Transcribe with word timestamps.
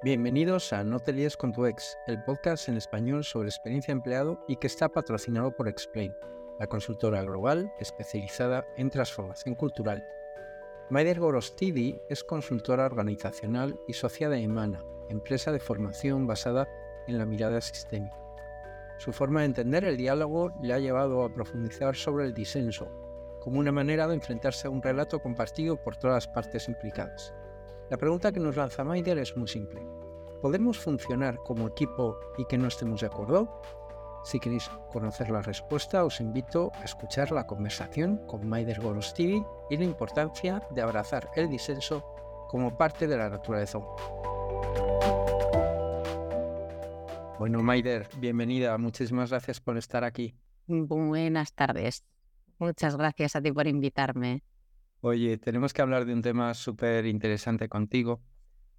Bienvenidos 0.00 0.72
a 0.72 0.84
No 0.84 1.00
te 1.00 1.12
líes 1.12 1.36
con 1.36 1.52
tu 1.52 1.66
ex, 1.66 1.98
el 2.06 2.22
podcast 2.22 2.68
en 2.68 2.76
español 2.76 3.24
sobre 3.24 3.48
experiencia 3.48 3.90
empleado 3.90 4.38
y 4.46 4.54
que 4.54 4.68
está 4.68 4.88
patrocinado 4.88 5.50
por 5.56 5.66
Explain, 5.66 6.14
la 6.60 6.68
consultora 6.68 7.20
global 7.24 7.72
especializada 7.80 8.64
en 8.76 8.90
transformación 8.90 9.56
cultural. 9.56 10.06
Maider 10.88 11.18
Gorostidi 11.18 12.00
es 12.08 12.22
consultora 12.22 12.86
organizacional 12.86 13.76
y 13.88 13.94
socia 13.94 14.28
de 14.28 14.40
Emana, 14.40 14.84
empresa 15.08 15.50
de 15.50 15.58
formación 15.58 16.28
basada 16.28 16.68
en 17.08 17.18
la 17.18 17.26
mirada 17.26 17.60
sistémica. 17.60 18.16
Su 18.98 19.12
forma 19.12 19.40
de 19.40 19.46
entender 19.46 19.84
el 19.84 19.96
diálogo 19.96 20.52
le 20.62 20.74
ha 20.74 20.78
llevado 20.78 21.24
a 21.24 21.34
profundizar 21.34 21.96
sobre 21.96 22.24
el 22.26 22.34
disenso, 22.34 22.88
como 23.40 23.58
una 23.58 23.72
manera 23.72 24.06
de 24.06 24.14
enfrentarse 24.14 24.68
a 24.68 24.70
un 24.70 24.80
relato 24.80 25.20
compartido 25.20 25.76
por 25.76 25.96
todas 25.96 26.24
las 26.24 26.28
partes 26.28 26.68
implicadas. 26.68 27.34
La 27.90 27.96
pregunta 27.96 28.32
que 28.32 28.40
nos 28.40 28.56
lanza 28.56 28.84
Maider 28.84 29.16
es 29.16 29.34
muy 29.36 29.48
simple. 29.48 29.80
¿Podemos 30.42 30.78
funcionar 30.78 31.38
como 31.38 31.68
equipo 31.68 32.18
y 32.36 32.44
que 32.44 32.58
no 32.58 32.68
estemos 32.68 33.00
de 33.00 33.06
acuerdo? 33.06 33.62
Si 34.24 34.38
queréis 34.38 34.68
conocer 34.92 35.30
la 35.30 35.40
respuesta, 35.40 36.04
os 36.04 36.20
invito 36.20 36.70
a 36.74 36.84
escuchar 36.84 37.30
la 37.30 37.46
conversación 37.46 38.18
con 38.26 38.46
Maider 38.46 38.80
Gorostivi 38.80 39.42
y 39.70 39.76
la 39.78 39.84
importancia 39.84 40.62
de 40.70 40.82
abrazar 40.82 41.30
el 41.34 41.48
disenso 41.48 42.04
como 42.50 42.76
parte 42.76 43.06
de 43.06 43.16
la 43.16 43.30
naturaleza 43.30 43.78
Bueno, 47.38 47.62
Maider, 47.62 48.06
bienvenida. 48.18 48.76
Muchísimas 48.76 49.30
gracias 49.30 49.60
por 49.60 49.78
estar 49.78 50.04
aquí. 50.04 50.34
Buenas 50.66 51.54
tardes. 51.54 52.04
Muchas 52.58 52.96
gracias 52.96 53.34
a 53.34 53.40
ti 53.40 53.50
por 53.50 53.66
invitarme. 53.66 54.42
Oye, 55.00 55.38
tenemos 55.38 55.72
que 55.72 55.82
hablar 55.82 56.06
de 56.06 56.12
un 56.12 56.22
tema 56.22 56.54
súper 56.54 57.06
interesante 57.06 57.68
contigo, 57.68 58.20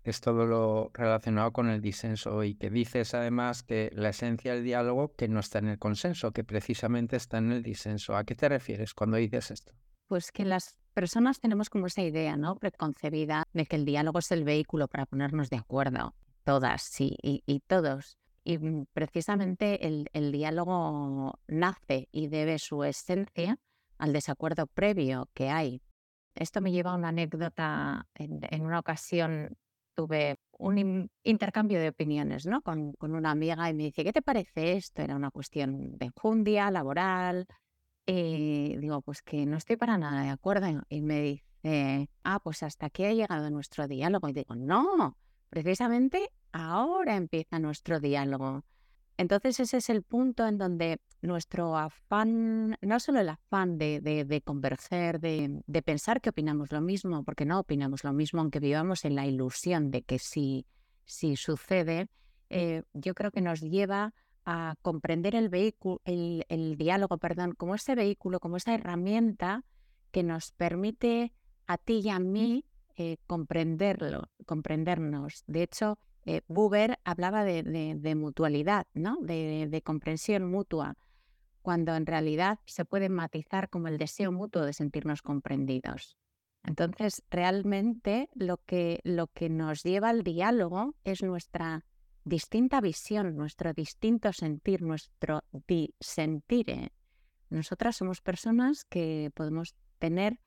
es 0.03 0.19
todo 0.19 0.45
lo 0.45 0.91
relacionado 0.93 1.53
con 1.53 1.69
el 1.69 1.81
disenso 1.81 2.43
y 2.43 2.55
que 2.55 2.69
dices 2.69 3.13
además 3.13 3.63
que 3.63 3.89
la 3.93 4.09
esencia 4.09 4.53
del 4.53 4.65
diálogo 4.65 5.13
que 5.15 5.29
no 5.29 5.39
está 5.39 5.59
en 5.59 5.69
el 5.69 5.79
consenso, 5.79 6.31
que 6.31 6.43
precisamente 6.43 7.15
está 7.15 7.37
en 7.37 7.53
el 7.53 7.63
disenso. 7.63 8.17
¿A 8.17 8.25
qué 8.25 8.35
te 8.35 8.49
refieres 8.49 8.93
cuando 8.93 9.15
dices 9.15 9.51
esto? 9.51 9.73
Pues 10.07 10.31
que 10.33 10.43
las 10.43 10.75
personas 10.93 11.39
tenemos 11.39 11.69
como 11.69 11.87
esa 11.87 12.01
idea, 12.01 12.35
¿no? 12.35 12.57
Preconcebida 12.57 13.43
de 13.53 13.65
que 13.65 13.77
el 13.77 13.85
diálogo 13.85 14.19
es 14.19 14.31
el 14.31 14.43
vehículo 14.43 14.89
para 14.89 15.05
ponernos 15.05 15.49
de 15.49 15.57
acuerdo, 15.57 16.15
todas 16.43 16.81
sí, 16.81 17.15
y, 17.21 17.59
todos. 17.67 18.17
Y 18.43 18.57
mm, 18.57 18.87
precisamente 18.91 19.87
el 19.87 20.31
diálogo 20.33 21.39
nace 21.47 22.09
y 22.11 22.27
debe 22.27 22.59
su 22.59 22.83
esencia 22.83 23.57
al 23.97 24.11
desacuerdo 24.11 24.65
previo 24.67 25.29
que 25.33 25.49
hay 25.49 25.81
esto 26.39 26.61
me 26.61 26.71
lleva 26.71 26.91
a 26.91 26.95
una 26.95 27.09
anécdota. 27.09 28.07
En, 28.15 28.65
una 28.65 28.79
ocasión 28.79 29.57
tuve 29.93 30.37
un 30.57 31.09
intercambio 31.23 31.79
de 31.79 31.89
opiniones 31.89 32.45
¿no? 32.45 32.61
Con, 32.61 32.95
una 33.01 33.31
amiga 33.31 33.69
y 33.69 33.73
me 33.73 33.83
dice, 33.83 34.03
¿qué 34.03 34.13
te 34.13 34.21
parece 34.21 34.73
esto? 34.73 35.01
Era 35.01 35.15
una 35.15 35.31
cuestión 35.31 35.97
de 35.97 36.05
enjundia, 36.07 36.71
laboral. 36.71 37.45
Y 38.05 38.77
digo, 38.77 39.01
pues 39.01 39.21
que 39.21 39.45
no 39.45 39.57
estoy 39.57 39.75
para 39.75 39.97
nada 39.97 40.23
de 40.23 40.29
acuerdo. 40.29 40.67
Y 40.87 41.01
me 41.01 41.21
dice, 41.21 42.09
ah, 42.23 42.39
pues 42.41 42.63
hasta 42.63 42.85
aquí 42.87 43.03
ha 43.03 43.13
llegado 43.13 43.49
nuestro 43.49 43.87
diálogo. 43.87 44.29
Y 44.29 44.33
digo, 44.33 44.55
no, 44.55 45.17
precisamente 45.49 46.29
ahora 46.53 47.17
empieza 47.17 47.59
nuestro 47.59 47.99
diálogo. 47.99 48.63
Entonces 49.19 49.59
ese 49.59 49.75
es 49.77 49.89
el 49.89 50.01
punto 50.01 50.47
en 50.47 50.57
donde 50.57 51.01
nuestro 51.21 51.77
afán, 51.77 52.77
no 52.81 53.01
solo 53.01 53.19
el 53.19 53.27
afán 53.27 53.77
de, 53.77 54.41
converger, 54.45 55.19
de, 55.19 55.81
pensar 55.83 56.21
que 56.21 56.29
opinamos 56.29 56.71
lo 56.71 56.79
mismo, 56.79 57.25
porque 57.25 57.43
no 57.43 57.59
opinamos 57.59 58.05
lo 58.05 58.13
mismo, 58.13 58.39
aunque 58.39 58.61
vivamos 58.61 59.03
en 59.03 59.15
la 59.15 59.27
ilusión 59.27 59.91
de 59.91 60.03
que 60.03 60.19
sí, 60.19 60.65
sucede, 61.05 62.07
eh, 62.49 62.83
yo 62.93 63.13
creo 63.13 63.31
que 63.31 63.41
nos 63.41 63.59
lleva 63.59 64.13
a 64.45 64.75
comprender 64.81 65.35
el 65.35 65.49
vehículo, 65.49 65.99
el, 66.05 66.77
diálogo, 66.77 67.17
perdón, 67.17 67.55
como 67.55 67.75
ese 67.75 67.95
vehículo, 67.95 68.39
como 68.39 68.55
esa 68.55 68.73
herramienta 68.73 69.65
que 70.11 70.23
nos 70.23 70.53
permite 70.53 71.33
a 71.67 71.77
ti 71.77 71.99
y 72.05 72.09
a 72.09 72.19
mí 72.19 72.63
eh, 72.95 73.17
comprenderlo, 73.27 74.29
comprendernos. 74.45 75.43
De 75.45 75.63
hecho, 75.63 75.99
eh, 76.25 76.41
Buber 76.47 76.99
hablaba 77.03 77.43
de, 77.43 78.15
mutualidad, 78.15 78.87
¿no? 78.93 79.17
De, 79.21 79.81
comprensión 79.83 80.49
mutua, 80.49 80.95
cuando 81.61 81.95
en 81.95 82.05
realidad 82.05 82.59
se 82.65 82.85
puede 82.85 83.09
matizar 83.09 83.69
como 83.69 83.87
el 83.87 83.97
deseo 83.97 84.31
mutuo 84.31 84.63
de 84.63 84.73
sentirnos 84.73 85.21
comprendidos. 85.21 86.17
Entonces, 86.63 87.23
realmente 87.29 88.29
lo 88.33 88.57
que, 88.57 88.99
lo 89.03 89.27
que 89.27 89.49
nos 89.49 89.83
lleva 89.83 90.09
al 90.09 90.23
diálogo 90.23 90.95
es 91.03 91.23
nuestra 91.23 91.85
distinta 92.25 92.81
visión, 92.81 93.35
nuestro 93.35 93.73
distinto 93.73 94.33
sentir, 94.33 94.81
nuestro 94.81 95.43
disentire. 95.67 96.91
Nosotras 97.49 97.95
somos 97.95 98.21
personas 98.21 98.85
que 98.85 99.31
podemos 99.33 99.75
tener 99.97 100.39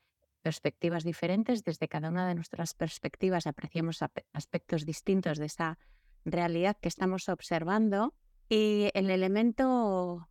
perspectivas 0.42 1.04
diferentes. 1.04 1.64
Desde 1.64 1.88
cada 1.88 2.10
una 2.10 2.28
de 2.28 2.34
nuestras 2.34 2.74
perspectivas 2.74 3.46
apreciamos 3.46 4.00
aspectos 4.32 4.84
distintos 4.84 5.38
de 5.38 5.46
esa 5.46 5.78
realidad 6.24 6.76
que 6.80 6.88
estamos 6.88 7.28
observando 7.28 8.14
y 8.48 8.90
el 8.94 9.10
elemento 9.10 10.28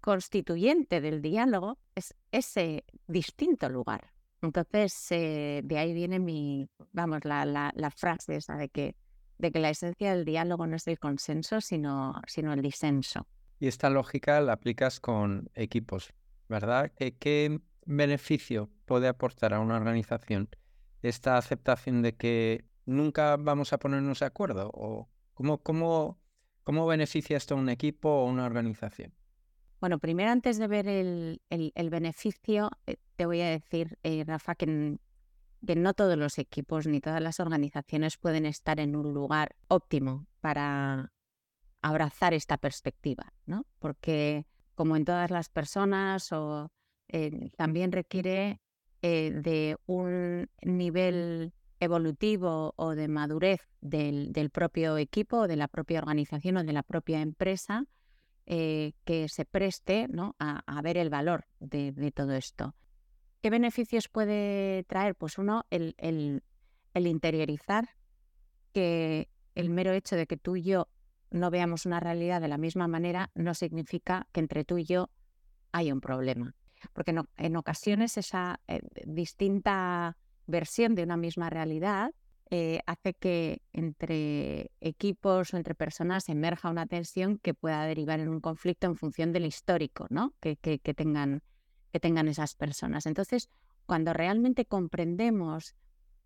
constituyente 0.00 1.00
del 1.00 1.22
diálogo 1.22 1.78
es 1.94 2.14
ese 2.32 2.84
distinto 3.06 3.68
lugar. 3.68 4.12
Entonces, 4.42 4.94
eh, 5.10 5.62
de 5.64 5.78
ahí 5.78 5.92
viene 5.92 6.18
mi, 6.18 6.68
vamos, 6.92 7.24
la, 7.24 7.44
la, 7.44 7.90
frase 7.90 8.36
esa 8.36 8.56
de 8.56 8.68
que, 8.68 8.94
de 9.38 9.50
que 9.50 9.58
la 9.58 9.70
esencia 9.70 10.14
del 10.14 10.24
diálogo 10.24 10.66
no 10.66 10.76
es 10.76 10.86
el 10.86 10.98
consenso, 10.98 11.60
sino, 11.60 12.20
sino 12.26 12.52
el 12.52 12.62
disenso. 12.62 13.26
Y 13.58 13.66
esta 13.66 13.90
lógica 13.90 14.40
la 14.40 14.52
aplicas 14.52 15.00
con 15.00 15.50
equipos, 15.54 16.12
¿verdad? 16.48 16.92
¿Qué, 16.96 17.60
beneficio 17.84 18.70
puede 18.88 19.06
aportar 19.06 19.54
a 19.54 19.60
una 19.60 19.76
organización 19.76 20.48
esta 21.02 21.36
aceptación 21.36 22.02
de 22.02 22.16
que 22.16 22.64
nunca 22.86 23.36
vamos 23.36 23.72
a 23.72 23.78
ponernos 23.78 24.18
de 24.18 24.26
acuerdo? 24.26 24.70
¿O 24.74 25.08
cómo, 25.34 25.58
cómo, 25.58 26.18
cómo 26.64 26.86
beneficia 26.86 27.36
esto 27.36 27.54
a 27.54 27.58
un 27.58 27.68
equipo 27.68 28.08
o 28.08 28.24
una 28.24 28.46
organización? 28.46 29.14
Bueno, 29.80 30.00
primero 30.00 30.30
antes 30.30 30.58
de 30.58 30.66
ver 30.66 30.88
el, 30.88 31.90
beneficio, 31.90 32.70
eh, 32.86 32.96
te 33.14 33.26
voy 33.26 33.42
a 33.42 33.50
decir, 33.50 33.96
eh, 34.02 34.24
Rafa, 34.26 34.56
que, 34.56 34.98
que 35.64 35.76
no 35.76 35.94
todos 35.94 36.16
los 36.18 36.38
equipos 36.38 36.88
ni 36.88 37.00
todas 37.00 37.20
las 37.20 37.38
organizaciones 37.38 38.16
pueden 38.16 38.44
estar 38.44 38.80
en 38.80 38.96
un 38.96 39.14
lugar 39.14 39.54
óptimo 39.68 40.26
para 40.40 41.12
abrazar 41.80 42.34
esta 42.34 42.56
perspectiva, 42.56 43.32
¿no? 43.46 43.66
Porque 43.78 44.46
como 44.74 44.96
en 44.96 45.04
todas 45.04 45.30
las 45.30 45.48
personas 45.48 46.32
o 46.32 46.72
eh, 47.08 47.50
también 47.56 47.92
requiere 47.92 48.60
eh, 49.02 49.30
de 49.32 49.76
un 49.86 50.50
nivel 50.62 51.52
evolutivo 51.80 52.74
o 52.76 52.94
de 52.96 53.06
madurez 53.06 53.60
del, 53.80 54.50
propio 54.52 54.98
equipo, 54.98 55.46
de 55.46 55.56
la 55.56 55.68
propia 55.68 56.00
organización 56.00 56.56
o 56.56 56.64
de 56.64 56.72
la 56.72 56.82
propia 56.82 57.20
empresa 57.20 57.84
eh, 58.46 58.94
que 59.04 59.28
se 59.28 59.44
preste 59.44 60.08
a, 60.40 60.82
ver 60.82 60.96
el 60.96 61.10
valor 61.10 61.46
de, 61.60 62.12
todo 62.12 62.32
esto. 62.32 62.74
¿Qué 63.40 63.50
beneficios 63.50 64.08
puede 64.08 64.82
traer? 64.84 65.14
Pues 65.14 65.38
uno, 65.38 65.64
el, 65.70 65.94
el 65.98 67.06
interiorizar 67.06 67.90
que 68.72 69.28
el 69.54 69.70
mero 69.70 69.92
hecho 69.92 70.16
de 70.16 70.26
que 70.26 70.36
tú 70.36 70.56
y 70.56 70.62
yo 70.62 70.88
no 71.30 71.50
veamos 71.50 71.86
una 71.86 72.00
realidad 72.00 72.40
de 72.40 72.48
la 72.48 72.58
misma 72.58 72.88
manera 72.88 73.30
no 73.34 73.54
significa 73.54 74.26
que 74.32 74.40
entre 74.40 74.64
tú 74.64 74.78
y 74.78 74.84
yo 74.84 75.10
hay 75.70 75.92
un 75.92 76.00
problema 76.00 76.56
porque 76.92 77.14
en, 77.36 77.56
ocasiones 77.56 78.16
esa 78.16 78.60
eh, 78.68 78.80
distinta 79.04 80.16
versión 80.46 80.94
de 80.94 81.02
una 81.02 81.16
misma 81.16 81.50
realidad 81.50 82.12
eh, 82.50 82.80
hace 82.86 83.12
que 83.12 83.60
entre 83.74 84.70
equipos 84.80 85.52
o 85.52 85.58
entre 85.58 85.74
personas 85.74 86.30
emerja 86.30 86.70
una 86.70 86.86
tensión 86.86 87.38
que 87.38 87.52
pueda 87.52 87.84
derivar 87.84 88.20
en 88.20 88.30
un 88.30 88.40
conflicto 88.40 88.86
en 88.86 88.96
función 88.96 89.32
del 89.32 89.44
histórico 89.44 90.06
¿no? 90.08 90.32
que, 90.40 90.56
tengan, 90.56 91.42
que 91.92 92.00
tengan 92.00 92.26
esas 92.26 92.54
personas. 92.54 93.04
Entonces, 93.04 93.50
cuando 93.84 94.14
realmente 94.14 94.64
comprendemos 94.64 95.74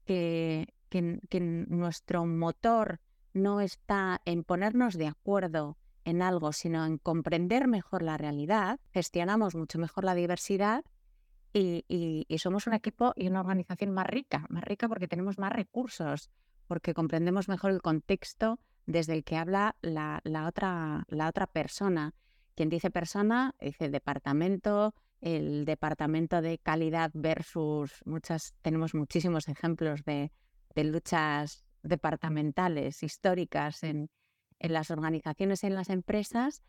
que, 0.04 0.72
que 0.90 1.40
nuestro 1.40 2.24
motor 2.24 3.00
no 3.34 3.60
está 3.60 4.20
en 4.24 4.44
ponernos 4.44 4.94
de 4.94 5.08
acuerdo 5.08 5.76
en 6.04 6.22
algo, 6.22 6.52
sino 6.52 6.84
en 6.84 6.98
comprender 6.98 7.68
mejor 7.68 8.02
la 8.02 8.16
realidad, 8.16 8.80
gestionamos 8.92 9.54
mucho 9.54 9.78
mejor 9.78 10.04
la 10.04 10.14
diversidad 10.14 10.84
y, 11.52 12.26
somos 12.38 12.66
un 12.66 12.74
equipo 12.74 13.12
y 13.14 13.28
una 13.28 13.40
organización 13.40 13.90
más 13.92 14.06
rica, 14.06 14.46
más 14.48 14.64
rica 14.64 14.88
porque 14.88 15.08
tenemos 15.08 15.38
más 15.38 15.52
recursos, 15.52 16.30
porque 16.66 16.94
comprendemos 16.94 17.48
mejor 17.48 17.70
el 17.70 17.82
contexto 17.82 18.58
desde 18.86 19.12
el 19.14 19.24
que 19.24 19.36
habla 19.36 19.76
la, 19.82 20.20
otra, 20.46 21.04
la 21.08 21.28
otra 21.28 21.46
persona. 21.46 22.14
Quien 22.54 22.68
dice 22.68 22.90
persona, 22.90 23.54
dice 23.60 23.90
departamento, 23.90 24.94
el 25.20 25.64
departamento 25.64 26.42
de 26.42 26.58
calidad 26.58 27.10
versus 27.14 28.02
muchas, 28.04 28.54
tenemos 28.62 28.94
muchísimos 28.94 29.48
ejemplos 29.48 30.04
de, 30.04 30.32
de 30.74 30.84
luchas 30.84 31.64
departamentales 31.82 33.02
históricas 33.02 33.82
en, 33.82 34.08
en 34.62 34.72
las 34.72 34.90
organizaciones, 34.90 35.64
en 35.64 35.74
las 35.74 35.90
empresas. 35.90 36.62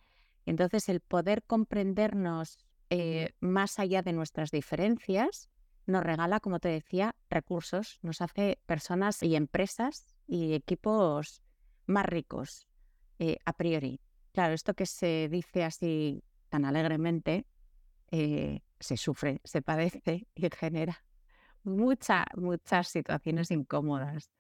Entonces, 0.45 0.89
el 0.89 0.99
poder 0.99 1.43
comprendernos 1.43 2.57
eh, 2.89 3.33
más 3.39 3.79
allá 3.79 4.01
de 4.01 4.11
nuestras 4.11 4.51
diferencias 4.51 5.49
nos 5.85 6.03
regala, 6.03 6.39
como 6.39 6.59
te 6.59 6.69
decía, 6.69 7.15
recursos, 7.29 7.99
nos 8.01 8.21
hace 8.21 8.59
personas 8.65 9.21
y 9.21 9.35
empresas 9.35 10.15
y 10.27 10.53
equipos 10.53 11.41
más 11.85 12.05
ricos 12.05 12.67
eh, 13.19 13.37
a 13.45 13.53
priori. 13.53 14.01
Claro, 14.31 14.53
esto 14.53 14.73
que 14.73 14.85
se 14.85 15.29
dice 15.29 15.63
así 15.63 16.23
tan 16.49 16.65
alegremente, 16.65 17.45
eh, 18.11 18.61
se 18.79 18.97
sufre, 18.97 19.39
se 19.43 19.61
padece 19.61 20.27
y 20.33 20.49
genera 20.49 21.03
muchas, 21.63 22.25
muchas 22.35 22.87
situaciones 22.87 23.51
incómodas. 23.51 24.31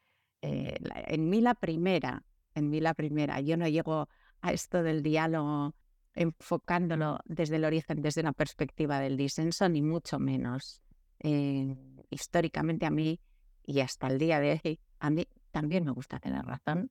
en 0.41 1.29
mí 1.29 1.39
la 1.39 1.53
primera, 1.53 2.23
en 2.55 2.69
mí 2.69 2.79
la 2.79 2.93
primera. 2.93 3.39
Yo 3.41 3.57
no 3.57 3.67
llego 3.67 4.07
a 4.41 4.53
esto 4.53 4.83
del 4.83 5.03
diálogo 5.03 5.73
enfocándolo 6.15 7.19
desde 7.25 7.55
el 7.55 7.65
origen, 7.65 8.01
desde 8.01 8.21
una 8.21 8.33
perspectiva 8.33 8.99
del 8.99 9.17
disenso, 9.17 9.67
ni 9.69 9.81
mucho 9.81 10.19
menos. 10.19 10.81
Eh, 11.19 11.75
históricamente 12.09 12.85
a 12.85 12.91
mí, 12.91 13.19
y 13.65 13.79
hasta 13.79 14.07
el 14.07 14.19
día 14.19 14.39
de 14.39 14.61
hoy, 14.63 14.79
a 14.99 15.09
mí 15.09 15.27
también 15.51 15.85
me 15.85 15.91
gusta 15.91 16.19
tener 16.19 16.45
razón, 16.45 16.89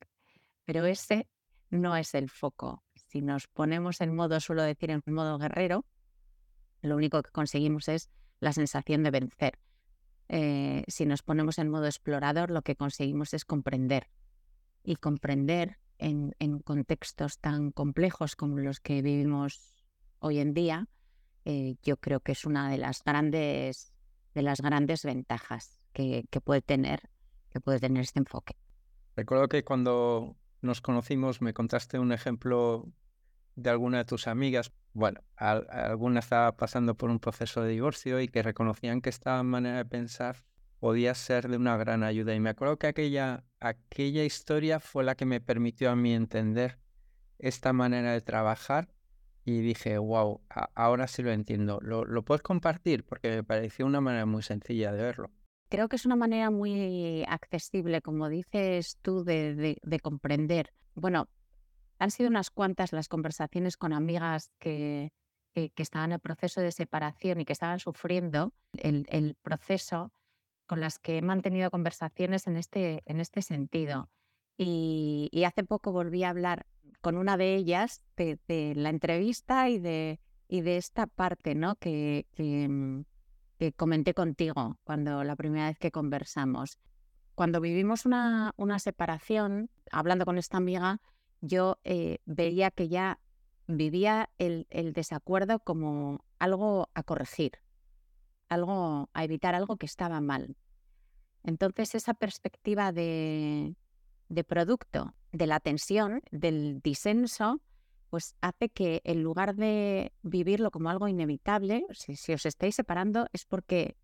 pero 0.65 0.85
ese 0.87 1.29
no 1.71 1.97
es 1.97 2.15
el 2.15 2.31
foco. 2.31 2.83
Si 2.95 3.21
nos 3.21 3.47
ponemos 3.47 4.01
en 4.01 4.15
modo, 4.15 4.41
suelo 4.41 4.63
decir, 4.63 4.91
en 4.91 5.03
modo 5.07 5.39
guerrero, 5.39 5.85
lo 6.81 6.97
único 6.97 7.23
que 7.23 7.31
conseguimos 7.31 7.89
es 7.89 8.11
la 8.41 8.53
sensación 8.53 9.03
de 9.03 9.11
vencer. 9.11 9.59
Eh, 10.29 10.85
si 10.89 11.07
nos 11.07 11.23
ponemos 11.23 11.59
en 11.59 11.69
modo 11.69 11.87
explorador, 11.87 12.51
lo 12.51 12.63
que 12.63 12.75
conseguimos 12.75 13.35
es 13.35 13.45
comprender 13.45 14.09
y 14.85 14.97
comprender 14.97 15.79
en, 15.99 16.35
contextos 16.65 17.39
tan 17.39 17.71
complejos 17.71 18.37
como 18.37 18.59
los 18.59 18.81
que 18.81 19.03
vivimos 19.03 19.75
hoy 20.19 20.39
en 20.39 20.55
día, 20.55 20.89
eh, 21.45 21.77
yo 21.83 21.97
creo 21.97 22.21
que 22.21 22.33
es 22.33 22.45
una 22.45 22.71
de 22.71 22.79
las 22.79 23.03
grandes, 23.05 23.93
de 24.35 24.43
las 24.43 24.61
grandes 24.61 25.05
ventajas 25.05 25.79
que, 25.93 26.25
puede 26.45 26.63
tener, 26.63 27.09
que 27.51 27.61
puede 27.61 27.79
tener 27.79 28.03
este 28.03 28.19
enfoque. 28.19 28.57
Recuerdo 29.17 29.49
que 29.49 29.65
cuando 29.65 30.37
nos 30.61 30.81
conocimos 30.81 31.41
me 31.41 31.53
contaste 31.53 31.99
un 31.99 32.13
ejemplo 32.13 32.89
de 33.55 33.71
alguna 33.71 33.99
de 33.99 34.05
tus 34.05 34.27
amigas. 34.27 34.73
Bueno, 34.95 35.21
alguna 35.37 36.21
estaba 36.21 36.57
pasando 36.57 36.97
por 36.97 37.11
un 37.11 37.19
proceso 37.19 37.63
de 37.63 37.71
divorcio 37.71 38.21
y 38.21 38.29
que 38.29 38.43
reconocían 38.43 39.01
que 39.01 39.11
esta 39.11 39.43
manera 39.43 39.79
de 39.79 39.85
pensar 39.85 40.45
podía 40.83 41.15
ser 41.15 41.47
de 41.47 41.57
una 41.57 41.77
gran 41.77 42.03
ayuda. 42.03 42.35
Y 42.35 42.41
me 42.41 42.51
acuerdo 42.51 42.77
que 42.77 42.89
aquella, 42.89 43.45
aquella 43.61 44.25
historia 44.25 44.81
fue 44.81 45.05
la 45.05 45.15
que 45.15 45.25
me 45.25 45.41
permitió 45.41 45.93
a 45.93 45.95
mí 45.95 46.13
entender 46.13 46.77
esta 47.39 47.73
manera 47.73 48.11
de 48.11 48.21
trabajar 48.21 48.89
y 49.45 49.61
dije, 49.61 49.97
wow, 49.99 50.41
ahora 50.75 51.07
sí 51.07 51.23
lo 51.23 51.31
entiendo. 51.31 51.79
¿Lo, 51.83 52.05
¿Lo 52.05 52.25
puedes 52.25 52.43
compartir? 52.43 53.05
Porque 53.05 53.31
me 53.31 53.45
pareció 53.45 53.87
una 53.87 54.01
manera 54.01 54.27
muy 54.27 54.43
sencilla 54.43 54.91
de 54.91 55.01
verlo. 55.05 55.31
Creo 55.69 55.89
que 55.89 55.95
es 55.95 56.05
una 56.05 56.17
manera 56.17 56.51
muy 56.51 57.23
accesible, 57.29 58.03
como 58.03 58.29
dices 58.29 58.99
tú, 59.03 59.23
de, 59.23 59.79
de, 59.81 60.01
comprender. 60.01 60.73
Bueno, 60.97 61.29
han 62.01 62.11
sido 62.11 62.29
unas 62.29 62.51
cuantas 62.51 62.93
las 62.93 63.07
conversaciones 63.07 63.77
con 63.77 63.93
amigas 63.93 64.51
que, 64.59 65.13
que, 65.55 65.71
estaban 65.77 66.11
en 66.11 66.15
el 66.15 66.21
proceso 66.21 66.61
de 66.61 66.73
separación 66.73 67.41
y 67.41 67.45
que 67.45 67.53
estaban 67.53 67.79
sufriendo 67.79 68.53
el, 68.73 69.07
el 69.11 69.37
proceso 69.43 70.11
con 70.67 70.81
las 70.81 70.99
que 70.99 71.19
he 71.19 71.23
mantenido 71.23 71.71
conversaciones 71.71 72.47
en 72.47 72.57
este, 72.57 73.03
en 73.07 73.21
este 73.21 73.43
sentido. 73.43 74.09
Y, 74.57 75.43
hace 75.47 75.65
poco 75.65 75.93
volví 75.93 76.25
a 76.25 76.31
hablar 76.31 76.67
con 77.01 77.17
una 77.17 77.37
de 77.37 77.57
ellas 77.57 78.05
de, 78.17 78.73
la 78.77 78.91
entrevista 78.91 79.69
y 79.69 79.79
de, 79.79 80.21
y 80.49 80.61
de 80.61 80.77
esta 80.77 81.07
parte 81.07 81.55
¿no? 81.55 81.75
que, 81.77 82.27
mm, 82.39 83.01
que, 83.59 83.73
comenté 83.73 84.15
contigo 84.15 84.79
cuando 84.85 85.25
la 85.25 85.37
primera 85.37 85.67
vez 85.67 85.79
que 85.79 85.91
conversamos. 85.91 86.79
Cuando 87.35 87.61
vivimos 87.61 88.07
una, 88.07 88.53
una 88.57 88.79
separación, 88.79 89.71
hablando 89.91 90.25
con 90.25 90.39
esta 90.39 90.59
amiga, 90.59 91.01
yo 91.41 91.79
eh, 91.83 92.19
veía 92.25 92.71
que 92.71 92.89
ya 92.89 93.19
vivía 93.67 94.31
el, 94.39 94.67
el 94.71 94.93
desacuerdo 94.93 95.59
como 95.61 96.25
algo 96.39 96.89
a 96.95 97.03
corregir, 97.03 97.53
algo 98.53 99.11
a 99.13 99.25
evitar 99.25 99.55
algo 99.55 99.77
que 99.77 99.87
estaba 99.87 100.21
mal. 100.21 100.57
Entonces, 101.45 101.95
esa 101.95 102.15
perspectiva 102.15 102.93
de, 102.93 103.75
producto, 104.47 105.15
de 105.33 105.47
la 105.47 105.61
tensión, 105.61 106.23
del 106.31 106.81
disenso, 106.83 107.61
pues 108.11 108.37
hace 108.41 108.69
que 108.69 109.01
en 109.05 109.23
lugar 109.23 109.55
de 109.57 110.13
vivirlo 110.23 110.71
como 110.71 110.91
algo 110.91 111.09
inevitable, 111.09 111.85
si, 111.93 112.33
os 112.33 112.47
estáis 112.47 112.75
separando 112.75 113.27
es 113.33 113.47
porque, 113.47 113.97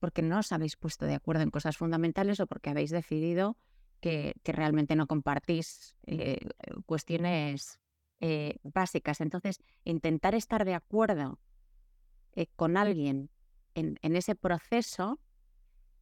porque 0.00 0.22
no 0.22 0.38
os 0.40 0.52
habéis 0.52 0.76
puesto 0.76 1.06
de 1.06 1.14
acuerdo 1.14 1.42
en 1.42 1.50
cosas 1.50 1.76
fundamentales 1.76 2.40
o 2.40 2.46
porque 2.46 2.70
habéis 2.70 2.90
decidido 2.90 3.56
que, 4.00 4.34
realmente 4.44 4.96
no 4.96 5.06
compartís 5.06 5.96
eh, 6.06 6.40
cuestiones 6.86 7.78
eh, 8.20 8.58
básicas. 8.62 9.20
Entonces, 9.20 9.62
intentar 9.84 10.34
estar 10.34 10.64
de 10.64 10.74
acuerdo 10.74 11.38
eh, 12.34 12.46
con 12.56 12.76
alguien 12.76 13.30
en, 13.74 13.98
ese 14.02 14.34
proceso 14.34 15.20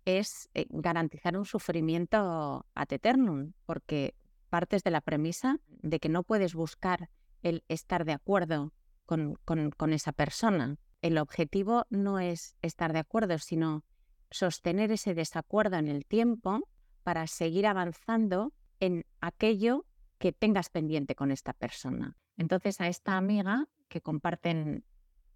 es 0.04 0.48
eh, 0.54 0.66
garantizar 0.70 1.36
un 1.36 1.44
sufrimiento 1.44 2.66
ad 2.74 2.92
eternum, 2.92 3.52
porque 3.66 4.14
partes 4.48 4.82
de 4.82 4.90
la 4.90 5.00
premisa 5.00 5.58
de 5.68 6.00
que 6.00 6.08
no 6.08 6.22
puedes 6.22 6.54
buscar 6.54 7.10
el 7.42 7.64
estar 7.68 8.04
de 8.04 8.12
acuerdo 8.12 8.72
con, 9.06 9.36
con, 9.44 9.92
esa 9.92 10.12
persona. 10.12 10.76
El 11.02 11.18
objetivo 11.18 11.86
no 11.90 12.18
es 12.18 12.56
estar 12.62 12.92
de 12.92 13.00
acuerdo, 13.00 13.38
sino 13.38 13.84
sostener 14.30 14.92
ese 14.92 15.14
desacuerdo 15.14 15.76
en 15.76 15.88
el 15.88 16.06
tiempo 16.06 16.60
para 17.02 17.26
seguir 17.26 17.66
avanzando 17.66 18.52
en 18.78 19.04
aquello 19.20 19.86
que 20.18 20.32
tengas 20.32 20.68
pendiente 20.68 21.14
con 21.14 21.30
esta 21.30 21.52
persona. 21.52 22.16
Entonces 22.36 22.80
a 22.80 22.88
esta 22.88 23.16
amiga 23.16 23.66
que 23.88 24.00
comparten 24.00 24.84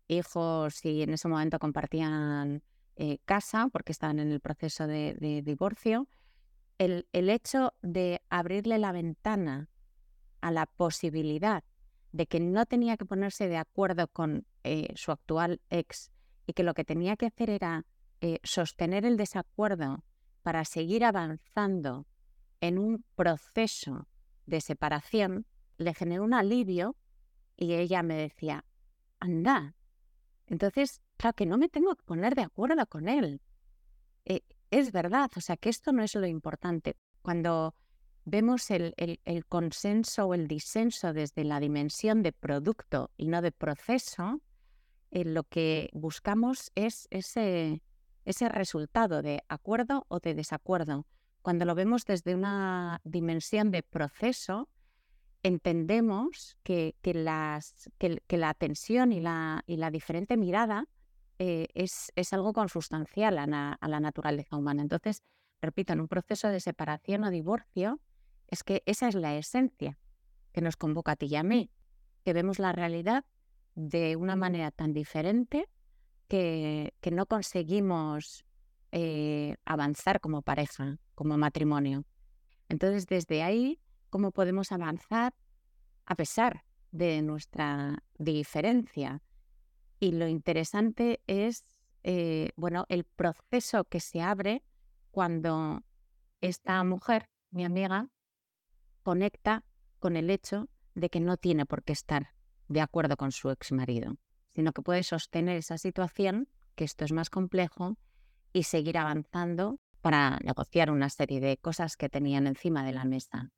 hijos 0.08 0.84
y 0.84 1.02
en 1.02 1.14
ese 1.14 1.28
momento 1.28 1.58
compartían 1.58 2.62
eh, 2.96 3.18
casa, 3.24 3.68
porque 3.72 3.92
estaban 3.92 4.18
en 4.18 4.30
el 4.30 4.40
proceso 4.40 4.86
de, 4.86 5.42
divorcio, 5.44 6.08
el, 6.78 7.06
el, 7.12 7.30
hecho 7.30 7.72
de 7.82 8.22
abrirle 8.28 8.78
la 8.78 8.92
ventana 8.92 9.68
a 10.40 10.50
la 10.50 10.66
posibilidad 10.66 11.64
de 12.12 12.26
que 12.26 12.38
no 12.38 12.66
tenía 12.66 12.96
que 12.96 13.04
ponerse 13.04 13.48
de 13.48 13.56
acuerdo 13.56 14.06
con 14.08 14.46
eh, 14.62 14.92
su 14.94 15.10
actual 15.10 15.60
ex 15.70 16.12
y 16.46 16.52
que 16.52 16.62
lo 16.62 16.74
que 16.74 16.84
tenía 16.84 17.16
que 17.16 17.26
hacer 17.26 17.50
era 17.50 17.86
eh, 18.20 18.38
sostener 18.42 19.04
el 19.04 19.16
desacuerdo 19.16 20.04
para 20.42 20.64
seguir 20.64 21.04
avanzando 21.04 22.06
en 22.60 22.78
un 22.78 23.04
proceso 23.16 24.06
de 24.46 24.60
separación, 24.60 25.46
le 25.76 25.92
generó 25.92 26.24
un 26.24 26.34
alivio 26.34 26.96
y 27.56 27.74
ella 27.74 28.02
me 28.02 28.14
decía, 28.14 28.64
anda, 29.20 29.74
entonces 30.46 31.00
claro, 31.16 31.34
que 31.34 31.46
no 31.46 31.58
me 31.58 31.68
tengo 31.68 31.94
que 31.94 32.02
poner 32.04 32.34
de 32.34 32.42
acuerdo 32.42 32.86
con 32.86 33.08
él. 33.08 33.40
Eh, 34.24 34.42
es 34.70 34.92
verdad, 34.92 35.30
o 35.36 35.40
sea, 35.40 35.56
que 35.56 35.68
esto 35.68 35.92
no 35.92 36.02
es 36.02 36.14
lo 36.14 36.26
importante. 36.26 36.96
Cuando 37.22 37.74
vemos 38.24 38.70
el, 38.70 39.16
consenso 39.48 40.26
o 40.26 40.34
el 40.34 40.48
disenso 40.48 41.12
desde 41.12 41.44
la 41.44 41.60
dimensión 41.60 42.22
de 42.22 42.32
producto 42.32 43.10
y 43.16 43.28
no 43.28 43.42
de 43.42 43.52
proceso, 43.52 44.40
eh, 45.10 45.24
lo 45.24 45.44
que 45.44 45.90
buscamos 45.92 46.72
es 46.74 47.06
ese, 47.10 47.82
ese 48.24 48.48
resultado 48.48 49.22
de 49.22 49.42
acuerdo 49.48 50.06
o 50.08 50.20
de 50.20 50.34
desacuerdo. 50.34 51.06
Cuando 51.42 51.66
lo 51.66 51.74
vemos 51.74 52.04
desde 52.04 52.34
una 52.34 53.00
dimensión 53.04 53.70
de 53.70 53.82
proceso, 53.82 54.68
entendemos 55.44 56.56
que, 56.64 56.96
que, 57.02 57.14
las, 57.14 57.90
que, 57.98 58.36
la 58.36 58.54
tensión 58.54 59.12
y 59.12 59.20
la, 59.20 59.62
y 59.66 59.76
la 59.76 59.90
diferente 59.90 60.36
mirada 60.36 60.88
eh, 61.38 61.68
es, 61.74 62.10
es, 62.16 62.32
algo 62.32 62.52
consustancial 62.54 63.38
a, 63.38 63.46
la 63.46 64.00
naturaleza 64.00 64.56
humana. 64.56 64.82
Entonces, 64.82 65.22
repito, 65.60 65.92
en 65.92 66.00
un 66.00 66.08
proceso 66.08 66.48
de 66.48 66.60
separación 66.60 67.24
o 67.24 67.30
divorcio, 67.30 68.00
es 68.48 68.64
que 68.64 68.82
esa 68.86 69.06
es 69.06 69.14
la 69.14 69.36
esencia 69.36 69.98
que 70.52 70.62
nos 70.62 70.76
convoca 70.76 71.12
a 71.12 71.16
ti 71.16 71.26
y 71.26 71.36
a 71.36 71.42
mí, 71.42 71.70
que 72.24 72.32
vemos 72.32 72.58
la 72.58 72.72
realidad 72.72 73.24
de 73.74 74.16
una 74.16 74.36
manera 74.36 74.70
tan 74.70 74.94
diferente 74.94 75.68
que, 76.26 76.94
que 77.00 77.10
no 77.10 77.26
conseguimos 77.26 78.46
eh, 78.92 79.56
avanzar 79.66 80.20
como 80.20 80.40
pareja, 80.40 80.96
como 81.14 81.36
matrimonio. 81.36 82.06
Entonces, 82.70 83.06
desde 83.06 83.42
ahí, 83.42 83.78
¿cómo 84.14 84.30
podemos 84.30 84.70
avanzar 84.70 85.34
a 86.06 86.14
pesar 86.14 86.62
de 86.92 87.20
nuestra 87.20 87.98
diferencia? 88.16 89.20
Y 89.98 90.12
lo 90.12 90.28
interesante 90.28 91.20
es, 91.26 91.64
eh, 92.04 92.52
bueno, 92.54 92.86
el 92.88 93.02
proceso 93.02 93.82
que 93.82 93.98
se 93.98 94.22
abre 94.22 94.62
cuando 95.10 95.82
esta 96.40 96.84
mujer 96.84 97.28
mi 97.50 97.64
amiga, 97.64 98.08
conecta 99.02 99.64
con 99.98 100.16
el 100.16 100.30
hecho 100.30 100.68
de 100.94 101.10
que 101.10 101.18
no 101.18 101.36
tiene 101.36 101.66
por 101.66 101.82
qué 101.82 101.92
estar 101.92 102.28
de 102.68 102.82
acuerdo 102.82 103.16
con 103.16 103.32
su 103.32 103.50
ex 103.50 103.72
marido, 103.72 104.14
sino 104.50 104.72
que 104.72 104.82
puede 104.82 105.02
sostener 105.02 105.56
esa 105.56 105.76
situación, 105.76 106.48
que 106.76 106.84
esto 106.84 107.04
es 107.04 107.10
más 107.10 107.30
complejo, 107.30 107.96
y 108.52 108.62
seguir 108.62 108.96
avanzando 108.96 109.80
para 110.02 110.38
negociar 110.44 110.92
una 110.92 111.10
serie 111.10 111.40
de 111.40 111.56
cosas 111.56 111.96
que 111.96 112.08
tenían 112.08 112.46
encima 112.46 112.84
de 112.84 112.92
la 112.92 113.04
mesa. 113.04 113.50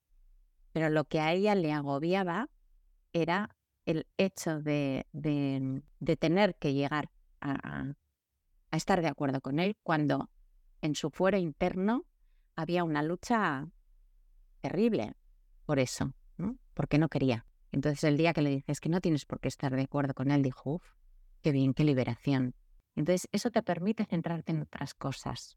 Pero 0.76 0.90
lo 0.90 1.04
que 1.04 1.20
a 1.20 1.32
ella 1.32 1.54
le 1.54 1.72
agobiaba 1.72 2.50
era 3.14 3.56
el 3.86 4.06
hecho 4.18 4.60
de, 4.60 5.06
tener 6.20 6.54
que 6.56 6.74
llegar 6.74 7.08
a, 7.40 7.94
estar 8.72 9.00
de 9.00 9.08
acuerdo 9.08 9.40
con 9.40 9.58
él 9.58 9.78
cuando 9.82 10.28
en 10.82 10.94
su 10.94 11.08
fuero 11.08 11.38
interno 11.38 12.04
había 12.56 12.84
una 12.84 13.02
lucha 13.02 13.66
terrible 14.60 15.14
por 15.64 15.78
eso, 15.78 16.12
porque 16.74 16.98
no 16.98 17.08
quería. 17.08 17.46
Entonces 17.72 18.04
el 18.04 18.18
día 18.18 18.34
que 18.34 18.42
le 18.42 18.50
dices 18.50 18.78
que 18.78 18.90
no 18.90 19.00
tienes 19.00 19.24
por 19.24 19.40
qué 19.40 19.48
estar 19.48 19.74
de 19.74 19.84
acuerdo 19.84 20.12
con 20.12 20.30
él, 20.30 20.42
dijo, 20.42 20.74
uff, 20.74 20.92
qué 21.40 21.52
bien, 21.52 21.72
qué 21.72 21.84
liberación. 21.84 22.54
Entonces 22.96 23.30
eso 23.32 23.50
te 23.50 23.62
permite 23.62 24.04
centrarte 24.04 24.52
en 24.52 24.60
otras 24.60 24.92
cosas. 24.92 25.56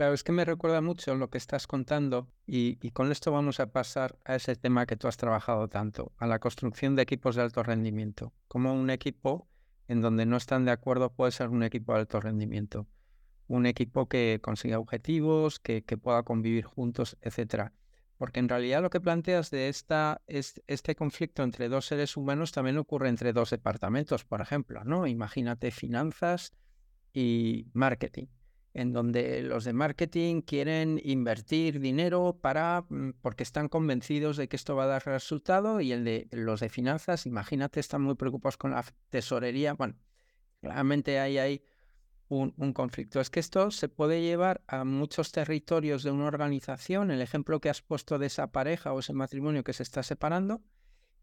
Claro, 0.00 0.14
es 0.14 0.24
que 0.24 0.32
me 0.32 0.46
recuerda 0.46 0.80
mucho 0.80 1.14
lo 1.14 1.28
que 1.28 1.36
estás 1.36 1.66
contando 1.66 2.26
y, 2.46 2.76
con 2.92 3.12
esto 3.12 3.32
vamos 3.32 3.60
a 3.60 3.70
pasar 3.70 4.18
a 4.24 4.34
ese 4.34 4.56
tema 4.56 4.86
que 4.86 4.96
tú 4.96 5.08
has 5.08 5.18
trabajado 5.18 5.68
tanto, 5.68 6.12
a 6.16 6.26
la 6.26 6.38
construcción 6.38 6.96
de 6.96 7.02
equipos 7.02 7.36
de 7.36 7.42
alto 7.42 7.62
rendimiento. 7.62 8.32
Como 8.48 8.72
un 8.72 8.88
equipo 8.88 9.46
en 9.88 10.00
donde 10.00 10.24
no 10.24 10.38
están 10.38 10.64
de 10.64 10.70
acuerdo 10.70 11.12
puede 11.12 11.32
ser 11.32 11.50
un 11.50 11.62
equipo 11.62 11.92
de 11.92 11.98
alto 11.98 12.18
rendimiento. 12.18 12.86
Un 13.46 13.66
equipo 13.66 14.08
que 14.08 14.40
consiga 14.40 14.78
objetivos, 14.78 15.60
que, 15.60 15.82
pueda 15.82 16.22
convivir 16.22 16.64
juntos, 16.64 17.18
etc. 17.20 17.72
Porque 18.16 18.40
en 18.40 18.48
realidad 18.48 18.80
lo 18.80 18.88
que 18.88 19.02
planteas 19.02 19.50
de 19.50 19.68
esta, 19.68 20.22
este 20.26 20.94
conflicto 20.94 21.42
entre 21.42 21.68
dos 21.68 21.84
seres 21.84 22.16
humanos 22.16 22.52
también 22.52 22.78
ocurre 22.78 23.10
entre 23.10 23.34
dos 23.34 23.50
departamentos, 23.50 24.24
por 24.24 24.40
ejemplo, 24.40 24.82
¿no? 24.82 25.06
Imagínate 25.06 25.70
finanzas 25.70 26.54
y 27.12 27.66
marketing 27.74 28.28
en 28.72 28.92
donde 28.92 29.42
los 29.42 29.64
de 29.64 29.72
marketing 29.72 30.42
quieren 30.42 31.00
invertir 31.02 31.80
dinero 31.80 32.38
para 32.40 32.84
mm, 32.88 33.14
porque 33.20 33.42
están 33.42 33.68
convencidos 33.68 34.36
de 34.36 34.48
que 34.48 34.56
esto 34.56 34.76
va 34.76 34.84
a 34.84 34.88
dar 34.88 35.06
resultado 35.06 35.80
y 35.80 35.92
el 35.92 36.04
de 36.04 36.28
los 36.30 36.60
de 36.60 36.68
finanzas, 36.68 37.26
imagínate, 37.26 37.80
están 37.80 38.02
muy 38.02 38.14
preocupados 38.14 38.56
con 38.56 38.70
la 38.72 38.84
tesorería. 39.08 39.74
Bueno, 39.74 39.96
claramente 40.60 41.18
ahí 41.18 41.38
hay 41.38 41.62
un, 42.28 42.54
un, 42.58 42.72
conflicto. 42.72 43.20
Es 43.20 43.28
que 43.28 43.40
esto 43.40 43.72
se 43.72 43.88
puede 43.88 44.22
llevar 44.22 44.62
a 44.68 44.84
muchos 44.84 45.32
territorios 45.32 46.04
de 46.04 46.12
una 46.12 46.26
organización, 46.26 47.10
el 47.10 47.22
ejemplo 47.22 47.60
que 47.60 47.70
has 47.70 47.82
puesto 47.82 48.18
de 48.18 48.26
esa 48.26 48.52
pareja 48.52 48.92
o 48.92 49.00
ese 49.00 49.12
matrimonio 49.12 49.64
que 49.64 49.72
se 49.72 49.82
está 49.82 50.04
separando, 50.04 50.62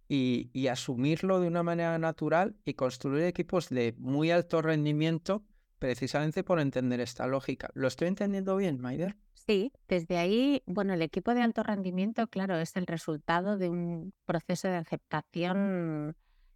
y, 0.09 0.49
y 0.53 0.67
asumirlo 0.67 1.39
de 1.39 1.47
una 1.47 1.63
manera 1.63 1.97
natural 1.97 2.55
y 2.65 2.73
construir 2.73 3.23
equipos 3.23 3.69
de 3.69 3.93
muy 3.97 4.31
alto 4.31 4.61
rendimiento 4.61 5.43
precisamente 5.79 6.43
por 6.43 6.59
entender 6.59 6.99
esta 6.99 7.27
lógica. 7.27 7.69
¿Lo 7.73 7.87
estoy 7.87 8.07
entendiendo 8.07 8.55
bien, 8.55 8.79
Maider? 8.79 9.15
Sí, 9.33 9.71
desde 9.87 10.17
ahí, 10.17 10.63
bueno, 10.65 10.93
el 10.93 11.01
equipo 11.01 11.33
de 11.33 11.41
alto 11.41 11.63
rendimiento, 11.63 12.27
claro, 12.27 12.57
es 12.57 12.75
el 12.75 12.87
resultado 12.87 13.57
de 13.57 13.69
un 13.69 14.13
proceso 14.25 14.67
de 14.67 14.75
aceptación 14.75 16.15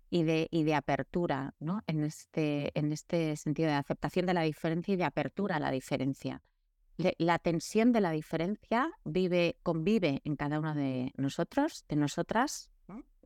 y 0.10 0.24
de, 0.24 0.48
y 0.52 0.64
de 0.64 0.76
apertura, 0.76 1.56
¿no? 1.60 1.84
En 1.88 2.04
este, 2.04 2.78
en 2.78 2.92
este 2.92 3.38
sentido 3.38 3.70
de 3.70 3.76
aceptación 3.76 4.26
de 4.26 4.34
la 4.34 4.42
diferencia 4.42 4.94
y 4.94 4.98
de 4.98 5.06
apertura 5.06 5.56
a 5.56 5.60
la 5.60 5.72
diferencia. 5.72 6.42
la 6.98 7.40
tensión 7.40 7.94
de 7.94 8.02
la 8.02 8.12
diferencia 8.12 8.92
vive, 9.06 9.58
convive 9.64 10.22
en 10.26 10.36
cada 10.36 10.60
uno 10.60 10.76
de 10.76 11.14
nosotros, 11.16 11.86
de 11.88 11.96
nosotras. 11.96 12.70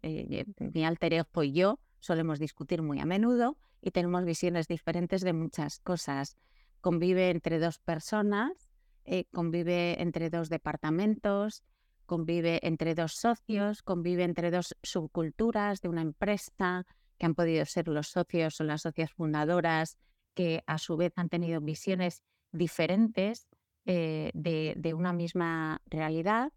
Eh, 0.04 0.46
mi 0.60 0.86
alter 0.86 1.14
ego 1.14 1.44
y 1.44 1.54
yo 1.54 1.80
solemos 2.00 2.38
discutir 2.38 2.84
muy 2.84 3.00
a 3.00 3.06
menudo 3.06 3.58
y 3.82 3.92
tenemos 3.92 4.26
visiones 4.26 4.68
diferentes 4.68 5.22
de 5.22 5.34
muchas 5.34 5.80
cosas. 5.80 6.38
Convive 6.82 7.30
entre 7.30 7.60
dos 7.60 7.80
personas, 7.80 8.70
eh, 9.06 9.26
convive 9.32 10.02
entre 10.02 10.30
dos 10.30 10.50
departamentos, 10.50 11.64
convive 12.06 12.60
entre 12.64 12.96
dos 12.96 13.14
socios, 13.14 13.82
convive 13.82 14.24
entre 14.24 14.52
dos 14.52 14.76
subculturas 14.84 15.82
de 15.82 15.90
una 15.90 16.02
empresa 16.02 16.86
que 17.18 17.26
han 17.26 17.36
podido 17.36 17.66
ser 17.66 17.88
los 17.88 18.08
socios 18.10 18.60
o 18.60 18.64
las 18.64 18.82
socias 18.82 19.12
fundadoras, 19.12 19.98
que 20.34 20.64
a 20.68 20.78
su 20.78 20.98
vez 20.98 21.14
han 21.16 21.30
tenido 21.30 21.62
visiones 21.62 22.24
diferentes 22.52 23.48
eh, 23.86 24.32
de, 24.34 24.94
una 24.94 25.14
misma 25.14 25.82
realidad. 25.86 26.52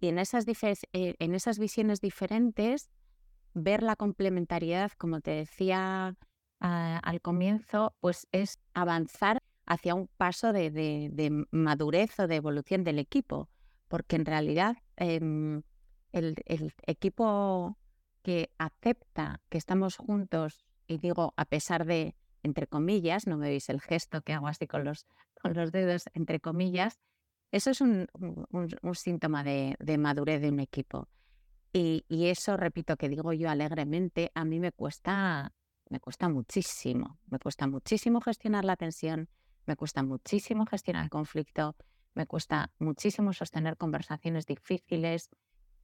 Y 0.00 0.08
en 0.08 0.18
esas, 0.18 0.44
eh, 0.92 1.14
en 1.18 1.34
esas 1.34 1.58
visiones 1.58 2.00
diferentes, 2.00 2.90
ver 3.54 3.82
la 3.82 3.96
complementariedad, 3.96 4.90
como 4.98 5.20
te 5.20 5.30
decía 5.30 6.16
al 6.62 7.20
comienzo, 7.20 7.94
pues 8.00 8.28
es 8.30 8.60
avanzar 8.72 9.42
hacia 9.66 9.94
un 9.94 10.08
paso 10.16 10.52
de, 10.52 11.46
madurez 11.50 12.18
o 12.20 12.26
de 12.26 12.36
evolución 12.36 12.84
del 12.84 12.98
equipo, 12.98 13.48
porque 13.88 14.16
en 14.16 14.24
realidad 14.24 14.76
em, 14.96 15.62
el, 16.12 16.36
equipo 16.86 17.76
que 18.22 18.50
acepta 18.58 19.40
que 19.48 19.58
estamos 19.58 19.96
juntos, 19.96 20.64
y 20.86 20.98
digo 20.98 21.34
a 21.36 21.44
pesar 21.46 21.84
de, 21.84 22.14
entre 22.42 22.66
comillas, 22.66 23.26
no 23.26 23.38
me 23.38 23.48
veis 23.48 23.68
el 23.68 23.80
gesto 23.80 24.22
que 24.22 24.32
hago 24.32 24.46
así 24.46 24.66
con 24.66 24.84
los, 24.84 25.06
con 25.40 25.54
los 25.54 25.72
dedos, 25.72 26.04
entre 26.14 26.38
comillas, 26.38 27.00
eso 27.50 27.70
es 27.70 27.80
un, 27.80 28.08
síntoma 28.94 29.42
de, 29.44 29.98
madurez 29.98 30.40
de 30.40 30.48
un 30.48 30.60
equipo. 30.60 31.08
Y, 31.72 32.04
y, 32.08 32.26
eso, 32.26 32.56
repito, 32.56 32.96
que 32.96 33.08
digo 33.08 33.32
yo 33.32 33.50
alegremente, 33.50 34.30
a 34.34 34.44
mí 34.44 34.60
me 34.60 34.72
cuesta 34.72 35.52
me 35.88 36.00
cuesta 36.00 36.28
muchísimo, 36.28 37.18
me 37.26 37.38
cuesta 37.38 37.66
muchísimo 37.66 38.20
gestionar 38.20 38.64
la 38.64 38.76
tensión, 38.76 39.28
me 39.66 39.76
cuesta 39.76 40.02
muchísimo 40.02 40.66
gestionar 40.66 41.04
el 41.04 41.10
conflicto, 41.10 41.76
me 42.14 42.26
cuesta 42.26 42.70
muchísimo 42.78 43.32
sostener 43.32 43.76
conversaciones 43.76 44.46
difíciles, 44.46 45.30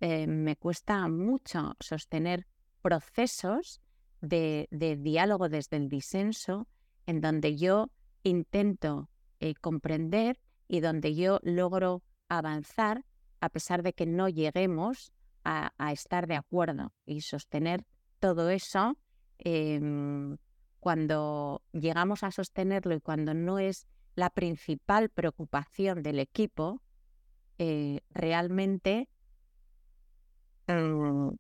eh, 0.01 0.27
me 0.27 0.57
cuesta 0.57 1.07
mucho 1.09 1.75
sostener 1.81 2.47
procesos 2.83 3.81
de, 4.21 4.69
diálogo 5.01 5.49
desde 5.49 5.77
el 5.77 5.89
disenso 5.89 6.69
en 7.07 7.21
donde 7.21 7.57
yo 7.57 7.91
intento 8.23 9.09
eh, 9.41 9.55
comprender 9.55 10.41
y 10.69 10.81
donde 10.81 11.15
yo 11.15 11.41
logro 11.43 12.03
avanzar 12.29 13.05
a 13.41 13.49
pesar 13.49 13.83
de 13.83 13.93
que 13.93 14.07
no 14.07 14.29
lleguemos 14.29 15.13
a, 15.45 15.73
a 15.79 15.93
estar 15.93 16.27
de 16.27 16.37
acuerdo 16.37 16.93
y 17.07 17.21
sostener 17.21 17.85
todo 18.19 18.51
eso 18.51 18.97
Em, 19.39 20.37
cuando 20.81 21.63
llegamos 21.73 22.23
a 22.23 22.31
sostenerlo 22.31 22.95
y 22.95 23.01
cuando 23.01 23.35
no 23.35 23.59
es 23.59 23.87
la 24.15 24.31
principal 24.31 25.11
preocupación 25.11 26.03
del 26.03 26.19
equipo, 26.19 26.83
eh, 27.59 28.01
realmente 28.11 29.09
mm, 30.67 31.31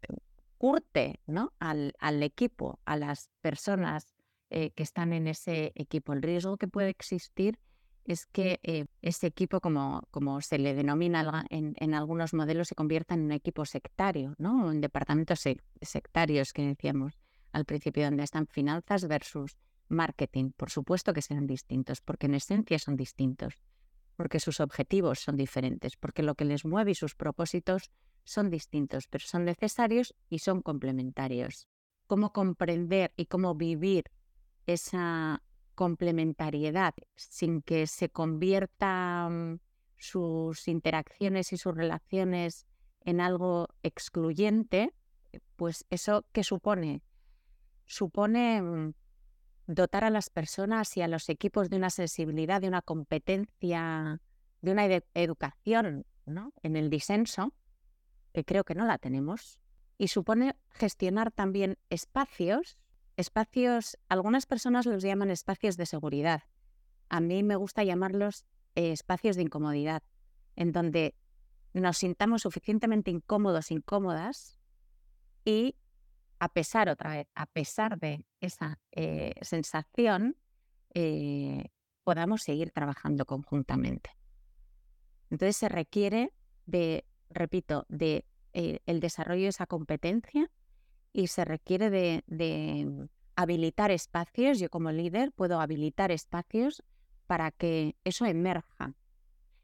curte 0.58 1.20
¿no? 1.26 1.52
al, 1.58 2.22
equipo, 2.22 2.80
a 2.84 2.96
las 2.96 3.30
personas 3.40 4.14
eh, 4.50 4.70
que 4.70 4.82
están 4.82 5.12
en 5.12 5.26
ese 5.26 5.72
equipo. 5.74 6.12
El 6.12 6.22
riesgo 6.22 6.56
que 6.56 6.68
puede 6.68 6.90
existir 6.90 7.58
es 8.04 8.26
que 8.26 8.58
eh, 8.62 8.86
ese 9.02 9.26
equipo, 9.26 9.60
como, 9.60 10.02
como 10.10 10.40
se 10.40 10.58
le 10.58 10.74
denomina 10.74 11.44
en, 11.50 11.94
algunos 11.94 12.32
modelos, 12.32 12.68
se 12.68 12.74
convierta 12.74 13.14
en 13.14 13.22
un 13.22 13.32
equipo 13.32 13.64
sectario, 13.64 14.34
¿no? 14.38 14.72
en 14.72 14.80
departamentos 14.80 15.44
sectarios 15.82 16.52
que 16.52 16.66
decíamos 16.66 17.18
al 17.52 17.64
principio, 17.64 18.04
donde 18.04 18.24
están 18.24 18.46
finanzas 18.46 19.06
versus 19.06 19.56
marketing. 19.88 20.50
Por 20.56 20.70
supuesto 20.70 21.12
que 21.12 21.22
serán 21.22 21.46
distintos, 21.46 22.00
porque 22.00 22.26
en 22.26 22.34
esencia 22.34 22.78
son 22.78 22.96
distintos, 22.96 23.54
porque 24.16 24.40
sus 24.40 24.60
objetivos 24.60 25.20
son 25.20 25.36
diferentes, 25.36 25.96
porque 25.96 26.22
lo 26.22 26.34
que 26.34 26.44
les 26.44 26.64
mueve 26.64 26.92
y 26.92 26.94
sus 26.94 27.14
propósitos 27.14 27.90
son 28.24 28.50
distintos, 28.50 29.06
pero 29.08 29.24
son 29.24 29.44
necesarios 29.44 30.14
y 30.28 30.40
son 30.40 30.60
complementarios. 30.62 31.68
Cómo 32.06 32.32
comprender 32.32 33.12
y 33.16 33.26
cómo 33.26 33.54
vivir 33.54 34.10
esa 34.66 35.42
complementariedad 35.74 36.94
sin 37.14 37.62
que 37.62 37.86
se 37.86 38.10
conviertan 38.10 39.60
sus 39.96 40.68
interacciones 40.68 41.52
y 41.52 41.56
sus 41.56 41.74
relaciones 41.74 42.66
en 43.04 43.20
algo 43.20 43.68
excluyente, 43.82 44.92
pues 45.56 45.86
eso 45.90 46.26
que 46.32 46.44
supone 46.44 47.02
supone 47.88 48.62
mm, 48.62 48.94
dotar 49.66 50.04
a 50.04 50.10
las 50.10 50.30
personas 50.30 50.96
y 50.96 51.02
a 51.02 51.08
los 51.08 51.28
equipos 51.28 51.68
de 51.68 51.76
una 51.76 51.90
sensibilidad, 51.90 52.60
de 52.60 52.68
una 52.68 52.82
competencia, 52.82 54.20
de 54.60 54.72
una 54.72 54.86
educación 55.14 56.06
¿no? 56.26 56.52
en 56.62 56.76
el 56.76 56.90
disenso, 56.90 57.52
que 58.32 58.44
creo 58.44 58.62
que 58.62 58.76
no 58.76 58.86
la 58.86 58.98
tenemos, 58.98 59.58
y 59.96 60.08
supone 60.08 60.54
gestionar 60.70 61.32
también 61.32 61.76
espacios, 61.90 62.78
espacios, 63.16 63.98
algunas 64.08 64.46
personas 64.46 64.86
los 64.86 65.02
llaman 65.02 65.30
espacios 65.30 65.76
de 65.76 65.86
seguridad, 65.86 66.44
a 67.08 67.20
mí 67.20 67.42
me 67.42 67.56
gusta 67.56 67.84
llamarlos 67.84 68.44
eh, 68.74 68.92
espacios 68.92 69.36
de 69.36 69.42
incomodidad, 69.42 70.02
en 70.56 70.72
donde 70.72 71.14
nos 71.72 71.98
sintamos 71.98 72.42
suficientemente 72.42 73.10
incómodos, 73.10 73.70
incómodas 73.70 74.58
y 75.44 75.74
a 76.38 76.48
pesar, 76.48 76.88
otra 76.88 77.10
vez, 77.10 77.26
a 77.34 77.46
pesar 77.46 77.98
de 77.98 78.24
esa 78.40 78.78
eh, 78.92 79.34
sensación, 79.42 80.36
eh, 80.94 81.68
podamos 82.04 82.42
seguir 82.42 82.70
trabajando 82.70 83.26
conjuntamente. 83.26 84.10
Entonces 85.30 85.56
se 85.56 85.68
requiere 85.68 86.32
de, 86.66 87.04
repito, 87.28 87.84
de 87.88 88.24
eh, 88.52 88.80
el 88.86 89.00
desarrollo 89.00 89.42
de 89.42 89.48
esa 89.48 89.66
competencia 89.66 90.50
y 91.12 91.26
se 91.26 91.44
requiere 91.44 91.90
de, 91.90 92.24
de 92.26 93.08
habilitar 93.36 93.90
espacios. 93.90 94.58
Yo 94.58 94.70
como 94.70 94.90
líder 94.90 95.32
puedo 95.32 95.60
habilitar 95.60 96.10
espacios 96.10 96.82
para 97.26 97.50
que 97.50 97.96
eso 98.04 98.24
emerja. 98.24 98.94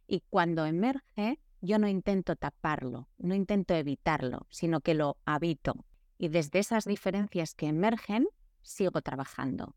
Y 0.07 0.21
cuando 0.29 0.67
emerge, 0.67 1.41
yo 1.61 1.79
no 1.79 1.89
intento 1.89 2.37
taparlo, 2.37 3.09
no 3.17 3.35
intento 3.35 3.75
evitarlo, 3.75 4.47
sino 4.51 4.81
que 4.81 4.93
lo 4.93 5.17
habito. 5.25 5.87
Y 6.19 6.29
desde 6.29 6.59
esas 6.59 6.85
diferencias 6.85 7.55
que 7.55 7.67
emergen, 7.67 8.27
sigo 8.63 9.03
trabajando. 9.03 9.75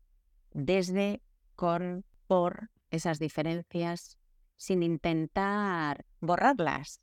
Desde, 0.52 1.20
con, 1.56 2.04
por 2.26 2.70
esas 2.90 3.18
diferencias, 3.18 4.18
sin 4.56 4.82
intentar 4.82 6.04
borrarlas, 6.20 7.00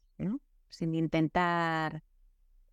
sin 0.70 0.96
intentar 0.96 2.04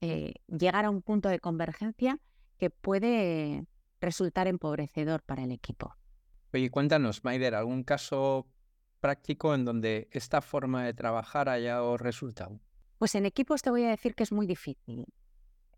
eh, 0.00 0.34
llegar 0.48 0.84
a 0.84 0.90
un 0.90 1.02
punto 1.02 1.28
de 1.28 1.38
convergencia 1.38 2.18
que 2.58 2.70
puede 2.70 3.66
resultar 4.00 4.48
empobrecedor 4.48 5.22
para 5.22 5.44
el 5.44 5.52
equipo. 5.52 5.94
Oye, 6.52 6.70
cuéntanos, 6.70 7.24
Maider, 7.24 7.54
¿algún 7.54 7.84
caso 7.84 8.46
práctico 9.00 9.54
en 9.54 9.64
donde 9.64 10.08
esta 10.10 10.40
forma 10.40 10.84
de 10.84 10.94
trabajar 10.94 11.48
haya 11.48 11.74
dado 11.74 11.96
resultado? 11.96 12.60
Pues 12.98 13.14
en 13.14 13.26
equipos 13.26 13.62
te 13.62 13.70
voy 13.70 13.84
a 13.84 13.90
decir 13.90 14.14
que 14.14 14.22
es 14.22 14.32
muy 14.32 14.46
difícil, 14.46 15.06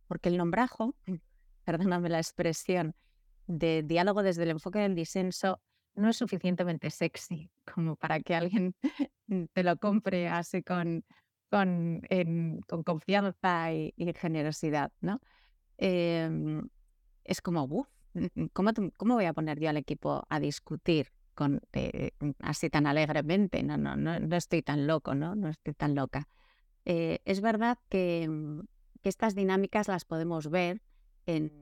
porque 0.07 0.29
el 0.29 0.37
nombrajo, 0.37 0.95
perdóname 1.65 2.09
la 2.09 2.19
expresión, 2.19 2.95
de 3.47 3.83
diálogo 3.83 4.23
desde 4.23 4.45
el 4.45 4.51
enfoque 4.51 4.79
del 4.79 4.95
disenso 4.95 5.61
no 5.95 6.09
es 6.09 6.17
suficientemente 6.17 6.91
sexy 6.91 7.51
como 7.73 7.97
para 7.97 8.21
que 8.21 8.35
alguien 8.35 8.75
te 9.53 9.63
lo 9.63 9.77
compre 9.77 10.29
así 10.29 10.63
con, 10.63 11.05
con, 11.51 12.03
con 12.67 12.83
confianza 12.83 13.73
y, 13.73 13.93
generosidad, 14.17 14.93
¿no? 15.01 15.21
Em, 15.77 16.69
es 17.25 17.41
como, 17.41 17.65
uff, 17.65 17.89
¿cómo, 18.53 18.71
¿cómo 18.97 19.15
voy 19.15 19.25
a 19.25 19.33
poner 19.33 19.59
yo 19.61 19.69
al 19.69 19.77
equipo 19.77 20.25
a 20.29 20.41
discutir 20.41 21.13
con, 21.35 21.61
eh, 21.73 22.13
mm, 22.21 22.31
así 22.41 22.71
tan 22.71 22.87
alegremente, 22.87 23.63
no, 23.63 23.77
no, 23.77 23.97
no, 23.97 24.19
no, 24.21 24.37
estoy 24.37 24.63
tan 24.63 24.87
loco, 24.87 25.15
¿no? 25.15 25.35
No 25.35 25.49
estoy 25.49 25.75
tan 25.75 25.95
loca. 25.95 26.29
Eh, 26.85 27.21
es 27.25 27.41
verdad 27.41 27.79
mm, 27.93 28.61
que, 29.05 29.09
estas 29.11 29.35
dinámicas 29.35 29.87
las 29.87 30.05
podemos 30.05 30.51
ver 30.51 30.81
en, 31.27 31.53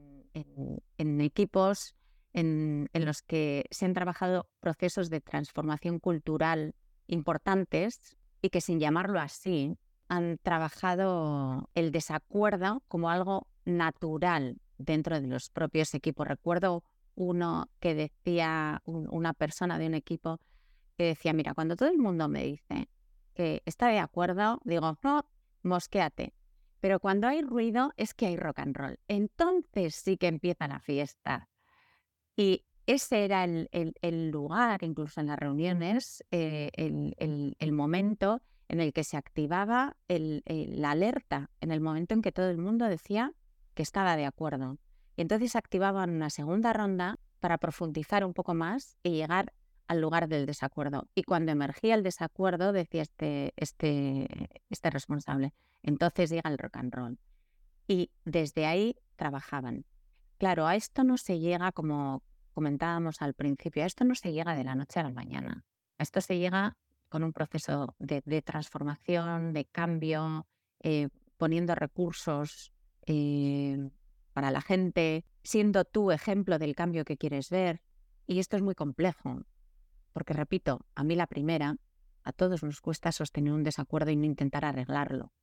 equipos 0.97 1.95
en, 2.31 2.89
en, 2.93 3.05
los 3.05 3.21
que 3.21 3.65
se 3.69 3.85
han 3.85 3.93
trabajado 3.93 4.47
procesos 4.59 5.09
de 5.09 5.21
transformación 5.21 5.99
cultural 5.99 6.73
importantes 7.07 8.17
y 8.41 8.49
que 8.49 8.61
sin 8.61 8.79
llamarlo 8.79 9.19
así 9.19 9.77
han 10.07 10.37
trabajado 10.39 11.69
el 11.75 11.91
desacuerdo 11.91 12.81
como 12.87 13.09
algo 13.09 13.47
natural 13.65 14.57
dentro 14.77 15.19
de 15.19 15.27
los 15.27 15.49
propios 15.49 15.93
equipos. 15.93 16.27
Recuerdo 16.27 16.83
uno 17.15 17.69
que 17.79 17.93
decía, 17.93 18.81
una 18.85 19.33
persona 19.33 19.77
de 19.77 19.87
un 19.87 19.93
equipo 19.93 20.39
que 20.97 21.05
decía, 21.05 21.33
mira, 21.33 21.53
cuando 21.53 21.75
todo 21.75 21.89
el 21.89 21.97
mundo 21.97 22.27
me 22.27 22.43
dice 22.43 22.89
que 23.33 23.61
está 23.65 23.87
de 23.87 23.99
acuerdo, 23.99 24.59
digo, 24.63 24.97
no, 25.03 25.25
mosquéate. 25.63 26.33
Pero 26.83 26.99
cuando 26.99 27.29
hay 27.29 27.41
ruido 27.41 27.93
es 27.95 28.13
que 28.13 28.25
hay 28.25 28.35
rock 28.35 28.59
and 28.59 28.75
roll. 28.75 28.99
Entonces 29.07 29.95
sí 29.95 30.17
que 30.17 30.27
empieza 30.27 30.67
la 30.67 30.81
fiesta. 30.81 31.47
Y 32.35 32.65
ese 32.87 33.23
era 33.23 33.45
el, 33.45 34.29
lugar, 34.31 34.83
incluso 34.83 35.21
en 35.21 35.27
las 35.27 35.39
reuniones, 35.39 36.25
eh, 36.31 36.71
el, 36.75 37.71
momento 37.71 38.41
en 38.67 38.81
el 38.81 38.91
que 38.91 39.05
se 39.05 39.15
activaba 39.15 39.95
la 40.09 40.91
alerta, 40.91 41.51
en 41.61 41.71
el 41.71 41.79
momento 41.79 42.15
en 42.15 42.21
que 42.21 42.33
todo 42.33 42.49
el 42.49 42.57
mundo 42.57 42.83
decía 42.87 43.31
que 43.75 43.83
estaba 43.83 44.17
de 44.17 44.25
acuerdo. 44.25 44.77
Y 45.15 45.21
entonces 45.21 45.55
activaban 45.55 46.09
una 46.09 46.29
segunda 46.29 46.73
ronda 46.73 47.17
para 47.39 47.59
profundizar 47.59 48.25
un 48.25 48.33
poco 48.33 48.55
más 48.55 48.97
y 49.03 49.11
llegar 49.11 49.53
al 49.87 50.01
lugar 50.01 50.27
del 50.27 50.45
desacuerdo. 50.45 51.07
Y 51.15 51.23
cuando 51.23 51.51
emergía 51.51 51.95
el 51.95 52.03
desacuerdo, 52.03 52.71
decía 52.71 53.01
este, 53.01 53.53
este, 53.57 54.49
este 54.69 54.89
responsable, 54.89 55.53
entonces 55.81 56.29
llega 56.29 56.49
el 56.49 56.57
rock 56.57 56.77
and 56.77 56.93
roll. 56.93 57.19
Y 57.87 58.11
desde 58.25 58.65
ahí 58.65 58.95
trabajaban. 59.15 59.85
Claro, 60.37 60.67
a 60.67 60.75
esto 60.75 61.03
no 61.03 61.17
se 61.17 61.39
llega, 61.39 61.71
como 61.71 62.23
comentábamos 62.53 63.21
al 63.21 63.33
principio, 63.33 63.83
a 63.83 63.87
esto 63.87 64.03
no 64.05 64.15
se 64.15 64.31
llega 64.31 64.55
de 64.55 64.63
la 64.63 64.75
noche 64.75 64.99
a 64.99 65.03
la 65.03 65.11
mañana. 65.11 65.65
A 65.97 66.03
esto 66.03 66.21
se 66.21 66.37
llega 66.37 66.77
con 67.09 67.23
un 67.23 67.33
proceso 67.33 67.95
de, 67.99 68.41
transformación, 68.41 69.53
de 69.53 69.65
cambio, 69.65 70.47
eh, 70.79 71.09
poniendo 71.37 71.75
recursos, 71.75 72.73
eh, 73.05 73.89
para 74.33 74.51
la 74.51 74.61
gente, 74.61 75.25
siendo 75.43 75.85
tú 75.85 76.11
ejemplo 76.11 76.57
del 76.57 76.75
cambio 76.75 77.05
que 77.05 77.17
quieres 77.17 77.49
ver. 77.49 77.81
Y 78.25 78.39
esto 78.39 78.55
es 78.55 78.63
muy 78.63 78.75
complejo, 78.75 79.43
porque 80.13 80.33
repito, 80.33 80.85
a 80.95 81.03
mí 81.03 81.15
la 81.15 81.27
primera, 81.27 81.75
a 82.23 82.31
todos 82.31 82.63
nos 82.63 82.81
cuesta 82.81 83.11
sostener 83.11 83.53
un 83.53 83.63
desacuerdo 83.63 84.11
y 84.11 84.15
no 84.15 84.25
intentar 84.25 84.63
arreglarlo. 84.63 85.33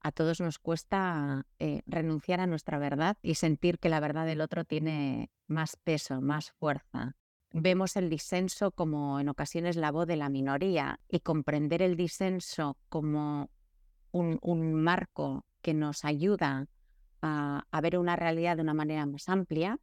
A 0.00 0.12
todos 0.12 0.40
nos 0.40 0.58
cuesta 0.58 1.46
eh, 1.58 1.82
renunciar 1.86 2.40
a 2.40 2.46
nuestra 2.46 2.78
verdad 2.78 3.16
y 3.22 3.36
sentir 3.36 3.78
que 3.78 3.88
la 3.88 4.00
verdad 4.00 4.26
del 4.26 4.42
otro 4.42 4.64
tiene 4.64 5.30
más 5.46 5.76
peso, 5.76 6.20
más 6.20 6.50
fuerza. 6.52 7.16
Vemos 7.52 7.96
el 7.96 8.10
disenso 8.10 8.72
como 8.72 9.18
en 9.18 9.30
ocasiones 9.30 9.76
la 9.76 9.92
voz 9.92 10.06
de 10.06 10.16
la 10.16 10.28
minoría 10.28 11.00
y 11.08 11.20
comprender 11.20 11.80
el 11.80 11.96
disenso 11.96 12.76
como 12.90 13.48
un, 14.10 14.38
un 14.42 14.74
marco 14.74 15.46
que 15.62 15.72
nos 15.72 16.04
ayuda 16.04 16.68
a, 17.22 17.80
ver 17.80 17.98
una 17.98 18.16
realidad 18.16 18.56
de 18.56 18.62
una 18.62 18.74
manera 18.74 19.06
más 19.06 19.28
amplia, 19.28 19.78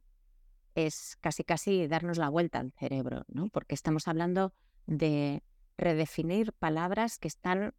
es 0.74 1.16
casi 1.20 1.44
casi 1.44 1.86
darnos 1.86 2.18
la 2.18 2.28
vuelta 2.28 2.58
al 2.58 2.72
cerebro, 2.72 3.24
¿no? 3.28 3.48
Porque 3.48 3.74
estamos 3.74 4.08
hablando 4.08 4.52
de 4.86 5.42
redefinir 5.76 6.52
palabras 6.52 7.18
que 7.18 7.28
están 7.28 7.74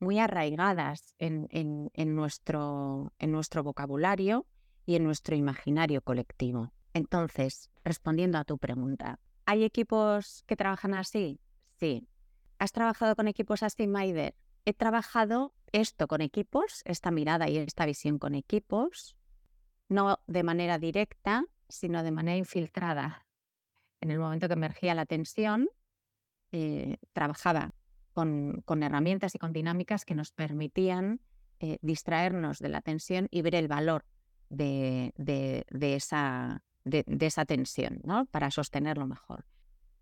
muy 0.00 0.18
arraigadas 0.18 1.14
en, 1.18 1.48
en, 1.50 2.14
nuestro, 2.14 3.12
en 3.18 3.32
nuestro 3.32 3.62
vocabulario 3.62 4.46
y 4.86 4.94
en 4.94 5.04
nuestro 5.04 5.34
imaginario 5.34 6.02
colectivo. 6.02 6.72
Entonces, 6.94 7.70
respondiendo 7.84 8.38
a 8.38 8.44
tu 8.44 8.58
pregunta, 8.58 9.18
¿hay 9.44 9.64
equipos 9.64 10.44
que 10.46 10.56
trabajan 10.56 10.94
así? 10.94 11.40
Sí. 11.78 12.06
¿Has 12.58 12.72
trabajado 12.72 13.14
con 13.16 13.28
equipos 13.28 13.62
así, 13.62 13.86
Maider? 13.86 14.34
He 14.64 14.72
trabajado 14.72 15.52
esto 15.72 16.08
con 16.08 16.20
equipos, 16.20 16.82
esta 16.84 17.10
mirada 17.10 17.48
y 17.48 17.58
esta 17.58 17.86
visión 17.86 18.18
con 18.18 18.34
equipos, 18.34 19.16
no 19.88 20.20
de 20.26 20.42
manera 20.42 20.78
directa, 20.78 21.44
sino 21.68 22.02
de 22.02 22.10
manera 22.10 22.36
infiltrada. 22.36 23.26
En 24.00 24.10
el 24.10 24.18
momento 24.18 24.48
que 24.48 24.54
emergía 24.54 24.94
la 24.94 25.06
tensión, 25.06 25.68
eh, 26.52 26.96
trabajaba 27.12 27.74
con, 28.12 28.82
herramientas 28.82 29.34
y 29.34 29.38
con 29.38 29.52
dinámicas 29.52 30.04
que 30.04 30.14
nos 30.14 30.32
permitían 30.32 31.20
eh, 31.60 31.78
distraernos 31.82 32.58
de 32.58 32.68
la 32.68 32.80
tensión 32.80 33.28
y 33.30 33.42
ver 33.42 33.54
el 33.54 33.68
valor 33.68 34.04
de, 34.48 35.12
esa, 35.80 36.64
de, 36.84 37.04
esa, 37.20 37.44
tensión 37.44 38.00
¿no? 38.04 38.26
para 38.26 38.50
sostenerlo 38.50 39.06
mejor. 39.06 39.44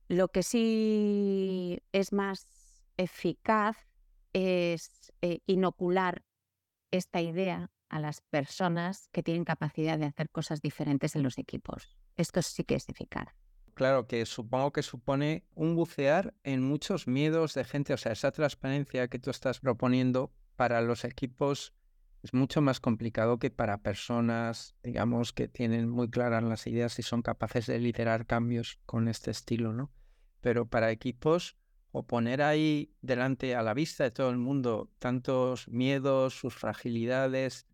Lo 0.08 0.28
que 0.28 0.42
sí 0.42 1.82
es 1.92 2.12
más 2.12 2.46
eficaz 2.96 3.76
es 4.32 5.12
eh, 5.20 5.40
inocular 5.46 6.22
esta 6.90 7.20
idea 7.20 7.70
a 7.88 8.00
las 8.00 8.20
personas 8.20 9.08
que 9.12 9.22
tienen 9.22 9.44
capacidad 9.44 9.98
de 9.98 10.06
hacer 10.06 10.30
cosas 10.30 10.60
diferentes 10.60 11.16
en 11.16 11.22
los 11.22 11.38
equipos. 11.38 11.96
Esto 12.16 12.42
sí 12.42 12.64
que 12.64 12.74
es 12.74 12.88
eficaz. 12.88 13.28
Claro, 13.74 14.06
que 14.06 14.24
supongo 14.24 14.72
que 14.72 14.82
supone 14.82 15.44
un 15.54 15.76
bucear 15.76 16.34
en 16.44 16.62
muchos 16.62 17.06
miedos 17.06 17.52
de 17.54 17.64
gente, 17.64 17.92
o 17.92 17.98
sea, 17.98 18.12
esa 18.12 18.32
transparencia 18.32 19.08
que 19.08 19.18
tú 19.18 19.30
estás 19.30 19.60
proponiendo 19.60 20.32
para 20.56 20.80
los 20.80 21.04
equipos 21.04 21.74
es 22.22 22.32
mucho 22.32 22.62
más 22.62 22.80
complicado 22.80 23.38
que 23.38 23.50
para 23.50 23.82
personas, 23.82 24.74
digamos, 24.82 25.32
que 25.32 25.46
tienen 25.46 25.88
muy 25.88 26.08
claras 26.08 26.42
las 26.42 26.66
ideas 26.66 26.98
y 26.98 27.02
son 27.02 27.22
capaces 27.22 27.66
de 27.66 27.78
liderar 27.78 28.26
cambios 28.26 28.80
con 28.86 29.08
este 29.08 29.30
estilo, 29.30 29.72
¿no? 29.72 29.92
Pero 30.40 30.66
para 30.66 30.90
equipos 30.90 31.56
o 31.92 32.06
poner 32.06 32.42
ahí 32.42 32.92
delante 33.00 33.54
a 33.54 33.62
la 33.62 33.74
vista 33.74 34.04
de 34.04 34.10
todo 34.10 34.30
el 34.30 34.38
mundo 34.38 34.90
tantos 34.98 35.68
miedos, 35.68 36.38
sus 36.38 36.54
fragilidades 36.54 37.66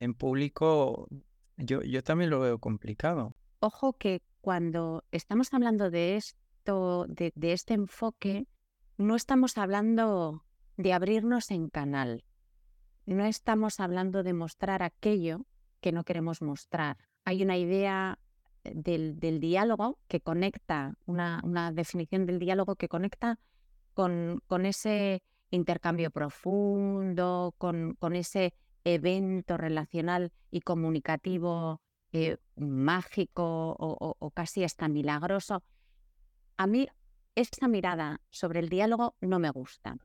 en 0.00 0.14
público, 0.14 1.08
yo, 1.56 1.82
yo 1.82 2.02
también 2.02 2.30
lo 2.30 2.40
veo 2.40 2.58
complicado. 2.58 3.34
Ojo 3.60 3.92
que 3.94 4.22
cuando 4.40 5.04
estamos 5.10 5.52
hablando 5.52 5.90
de 5.90 6.16
esto, 6.16 7.06
de, 7.08 7.32
este 7.52 7.74
enfoque, 7.74 8.46
no 8.96 9.16
estamos 9.16 9.58
hablando 9.58 10.44
de 10.76 10.92
abrirnos 10.92 11.50
en 11.50 11.68
canal. 11.68 12.24
no 13.06 13.24
estamos 13.24 13.80
hablando 13.80 14.22
de 14.22 14.34
mostrar 14.34 14.82
aquello 14.82 15.46
que 15.80 15.92
no 15.92 16.04
queremos 16.04 16.42
mostrar. 16.42 16.98
Hay 17.24 17.42
una 17.42 17.56
idea 17.56 18.18
del, 18.64 19.40
diálogo 19.40 19.98
que 20.08 20.20
conecta, 20.20 20.94
una, 21.06 21.72
definición 21.72 22.26
del 22.26 22.38
diálogo 22.38 22.76
que 22.76 22.88
conecta 22.88 23.38
con, 23.94 24.42
con 24.46 24.66
ese 24.66 25.22
intercambio 25.50 26.10
profundo, 26.10 27.54
con, 27.58 27.94
con, 27.94 28.14
ese 28.14 28.52
evento 28.94 29.56
relacional 29.56 30.32
y 30.50 30.60
comunicativo 30.60 31.80
eh, 32.12 32.38
mágico 32.56 33.76
o, 33.78 34.30
casi 34.30 34.64
hasta 34.64 34.88
milagroso. 34.88 35.62
A 36.56 36.66
mí 36.66 36.88
esta 37.34 37.68
mirada 37.68 38.20
sobre 38.30 38.60
el 38.60 38.68
diálogo 38.68 39.14
no 39.20 39.38
me 39.38 39.50
gusta. 39.50 39.96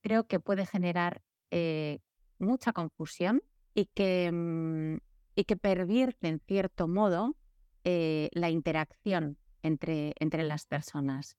Creo 0.00 0.26
que 0.26 0.40
puede 0.40 0.66
generar 0.66 1.22
eh, 1.50 2.00
mucha 2.38 2.72
confusión 2.72 3.42
y 3.74 3.86
que, 3.86 4.30
mm, 4.32 4.96
y 5.36 5.44
que 5.44 5.56
pervierte 5.56 6.28
en 6.28 6.40
cierto 6.40 6.88
modo 6.88 7.36
eh, 7.84 8.30
la 8.32 8.50
interacción 8.50 9.38
entre, 9.62 10.14
entre 10.18 10.42
las 10.42 10.66
personas. 10.66 11.36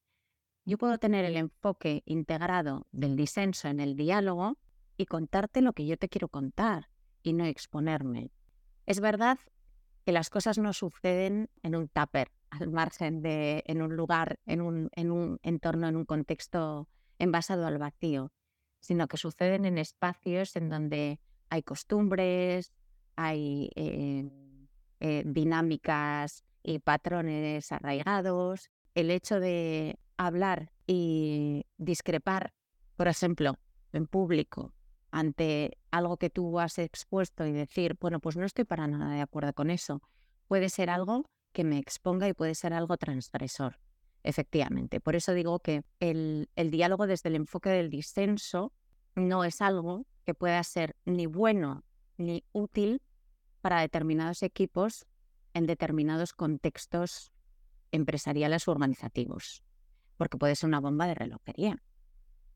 Yo 0.65 0.77
puedo 0.77 0.97
tener 0.97 1.25
el 1.25 1.35
enfoque 1.35 2.03
integrado 2.05 2.87
del 2.91 3.17
disenso 3.17 3.67
en 3.67 3.79
el 3.79 3.95
diálogo 3.95 4.57
y 5.03 5.05
contarte 5.05 5.61
lo 5.61 5.73
que 5.73 5.85
yo 5.85 5.97
te 5.97 6.07
quiero 6.07 6.29
contar 6.29 6.89
y 7.21 7.33
no 7.33 7.45
exponerme. 7.45 8.31
Es 8.85 9.01
verdad 9.01 9.37
que 10.05 10.13
las 10.13 10.29
cosas 10.29 10.57
no 10.57 10.71
suceden 10.73 11.49
en 11.61 11.75
un 11.75 11.89
tupper, 11.89 12.31
al 12.49 12.69
margen 12.69 13.21
de, 13.21 13.63
en 13.67 13.81
un 13.81 13.95
lugar, 13.95 14.39
en 14.45 14.61
un, 14.61 14.89
en 14.93 15.11
un 15.11 15.39
entorno, 15.43 15.87
en 15.87 15.97
un 15.97 16.05
contexto 16.05 16.87
envasado 17.19 17.67
al 17.67 17.77
vacío, 17.77 18.31
sino 18.79 19.07
que 19.07 19.17
suceden 19.17 19.65
en 19.65 19.77
espacios 19.77 20.55
en 20.55 20.69
donde 20.69 21.19
hay 21.49 21.63
costumbres, 21.63 22.73
hay 23.15 23.69
eh, 23.75 24.29
eh, 24.99 25.23
dinámicas 25.25 26.43
y 26.63 26.79
patrones 26.79 27.71
arraigados. 27.71 28.69
El 28.95 29.09
hecho 29.11 29.39
de 29.39 29.97
hablar 30.17 30.71
y 30.87 31.65
discrepar, 31.77 32.53
por 32.95 33.07
ejemplo, 33.07 33.57
en 33.93 34.07
público 34.07 34.73
ante 35.13 35.77
algo 35.91 36.17
que 36.17 36.31
tú 36.31 36.59
has 36.59 36.79
expuesto 36.79 37.45
y 37.45 37.51
decir, 37.51 37.95
bueno, 38.01 38.19
pues 38.19 38.35
no 38.35 38.45
estoy 38.45 38.65
para 38.65 38.87
nada 38.87 39.13
de 39.13 39.21
acuerdo 39.21 39.53
con 39.53 39.69
eso, 39.69 40.01
puede 40.47 40.69
ser 40.69 40.89
algo 40.89 41.29
que 41.51 41.63
me 41.63 41.77
exponga 41.77 42.27
y 42.27 42.33
puede 42.33 42.55
ser 42.55 42.73
algo 42.73 42.97
transgresor, 42.97 43.79
efectivamente. 44.23 44.99
Por 44.99 45.15
eso 45.15 45.33
digo 45.33 45.59
que 45.59 45.83
el, 45.99 46.49
el 46.55 46.71
diálogo 46.71 47.05
desde 47.05 47.29
el 47.29 47.35
enfoque 47.35 47.69
del 47.69 47.91
disenso 47.91 48.73
no 49.13 49.43
es 49.43 49.61
algo 49.61 50.07
que 50.25 50.33
pueda 50.33 50.63
ser 50.63 50.95
ni 51.05 51.27
bueno 51.27 51.83
ni 52.17 52.43
útil 52.51 52.99
para 53.61 53.81
determinados 53.81 54.41
equipos 54.41 55.05
en 55.53 55.67
determinados 55.67 56.33
contextos 56.33 57.31
empresariales 57.91 58.67
o 58.67 58.71
organizativos, 58.71 59.63
porque 60.17 60.39
puede 60.39 60.55
ser 60.55 60.69
una 60.69 60.79
bomba 60.79 61.05
de 61.05 61.13
relojería 61.13 61.83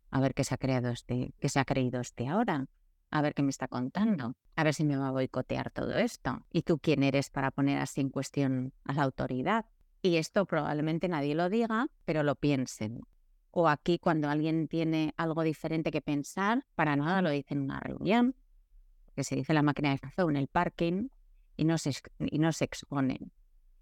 a 0.09 0.19
ver 0.19 0.33
qué 0.33 0.43
se 0.43 0.53
ha 0.53 0.57
creado 0.57 0.89
este, 0.89 1.33
qué 1.39 1.49
se 1.49 1.59
ha 1.59 1.65
creído 1.65 2.01
este 2.01 2.27
ahora, 2.27 2.67
a 3.09 3.21
ver 3.21 3.33
qué 3.33 3.43
me 3.43 3.49
está 3.49 3.67
contando, 3.67 4.35
a 4.55 4.63
ver 4.63 4.73
si 4.73 4.83
me 4.83 4.97
va 4.97 5.07
a 5.07 5.11
boicotear 5.11 5.71
todo 5.71 5.97
esto. 5.97 6.45
¿Y 6.51 6.63
tú 6.63 6.79
quién 6.79 7.03
eres 7.03 7.29
para 7.29 7.51
poner 7.51 7.79
así 7.79 8.01
en 8.01 8.09
cuestión 8.09 8.73
a 8.83 8.93
la 8.93 9.03
autoridad? 9.03 9.65
Y 10.01 10.17
esto 10.17 10.45
probablemente 10.45 11.07
nadie 11.07 11.35
lo 11.35 11.49
diga, 11.49 11.87
pero 12.05 12.23
lo 12.23 12.35
piensen. 12.35 13.01
O 13.51 13.67
aquí 13.67 13.97
cuando 13.97 14.29
alguien 14.29 14.67
tiene 14.67 15.13
algo 15.17 15.43
diferente 15.43 15.91
que 15.91 16.01
pensar, 16.01 16.65
para 16.75 16.95
nada 16.95 17.21
lo 17.21 17.29
dice 17.29 17.53
en 17.53 17.61
una 17.61 17.79
reunión, 17.79 18.35
que 19.15 19.23
se 19.23 19.35
dice 19.35 19.53
la 19.53 19.63
máquina 19.63 19.89
de 19.91 19.99
café 19.99 20.21
en 20.21 20.35
el 20.35 20.47
parking 20.47 21.07
y 21.55 21.65
no 21.65 21.77
se, 21.77 21.91
y 22.19 22.39
no 22.39 22.51
se 22.51 22.65
exponen. 22.65 23.31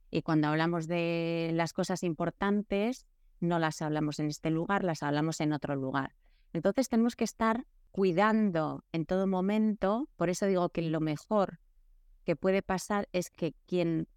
Y 0.09 0.21
cuando 0.21 0.47
hablamos 0.47 0.87
de 0.87 1.51
las 1.53 1.73
cosas 1.73 2.03
importantes, 2.03 3.05
no 3.45 3.59
las 3.59 3.81
hablamos 3.81 4.19
en 4.19 4.27
este 4.27 4.49
lugar, 4.49 4.83
las 4.83 5.03
hablamos 5.03 5.39
en 5.41 5.53
otro 5.53 5.75
lugar. 5.75 6.15
Entonces 6.53 6.89
tenemos 6.89 7.15
que 7.15 7.23
estar 7.23 7.65
cuidando 7.91 8.83
en 8.91 9.05
todo 9.05 9.27
momento, 9.27 10.09
por 10.17 10.29
eso 10.29 10.45
digo 10.45 10.69
que 10.69 10.81
lo 10.81 10.99
mejor 10.99 11.59
que 12.25 12.35
puede 12.35 12.61
pasar 12.61 13.07
es 13.13 13.29
que 13.29 13.53
quien 13.65 14.07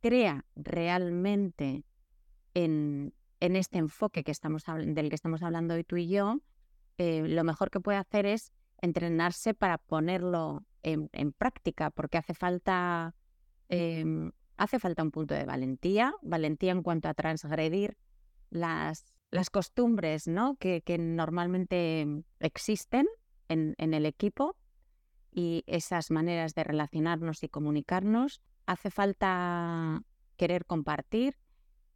crea 0.00 0.44
realmente 0.56 1.84
en, 2.54 3.14
este 3.40 3.78
enfoque 3.78 4.24
que 4.24 4.32
estamos, 4.32 4.64
del 4.66 5.08
que 5.08 5.14
estamos 5.14 5.42
hablando 5.42 5.74
hoy 5.74 5.84
tú 5.84 5.96
y 5.96 6.08
yo, 6.08 6.40
eh, 6.96 7.28
lo 7.28 7.44
mejor 7.44 7.70
que 7.70 7.80
puede 7.80 7.98
hacer 7.98 8.26
es 8.26 8.52
entrenarse 8.80 9.54
para 9.54 9.78
ponerlo 9.78 10.64
en, 10.82 11.32
práctica, 11.32 11.90
porque 11.90 12.18
hace 12.18 12.34
falta, 12.34 13.14
em, 13.68 14.32
hace 14.56 14.78
falta 14.78 15.02
un 15.02 15.10
punto 15.10 15.34
de 15.34 15.44
valentía, 15.44 16.14
valentía 16.22 16.72
en 16.72 16.82
cuanto 16.82 17.08
a 17.08 17.14
transgredir 17.14 17.96
las, 18.50 19.04
las 19.30 19.50
costumbres 19.50 20.26
¿no? 20.26 20.56
que, 20.56 20.82
normalmente 20.98 22.06
existen 22.40 23.06
en, 23.48 23.74
el 23.78 24.06
equipo 24.06 24.56
y 25.30 25.64
esas 25.66 26.10
maneras 26.10 26.54
de 26.54 26.64
relacionarnos 26.64 27.42
y 27.42 27.48
comunicarnos. 27.48 28.40
Hace 28.66 28.90
falta 28.90 30.02
querer 30.36 30.66
compartir 30.66 31.36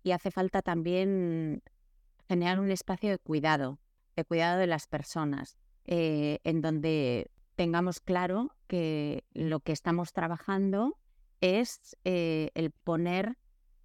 y 0.02 0.12
hace 0.12 0.30
falta 0.30 0.62
también 0.62 1.62
generar 2.28 2.60
un 2.60 2.70
espacio 2.70 3.10
de 3.10 3.18
cuidado, 3.18 3.78
de 4.16 4.24
cuidado 4.24 4.58
de 4.58 4.66
las 4.66 4.86
personas, 4.86 5.58
eh, 5.84 6.38
en 6.44 6.60
donde 6.60 7.30
tengamos 7.56 8.00
claro 8.00 8.54
que 8.66 9.24
lo 9.32 9.60
que 9.60 9.72
estamos 9.72 10.12
trabajando 10.12 10.98
es 11.40 11.96
eh, 12.04 12.50
el 12.54 12.70
poner 12.70 13.36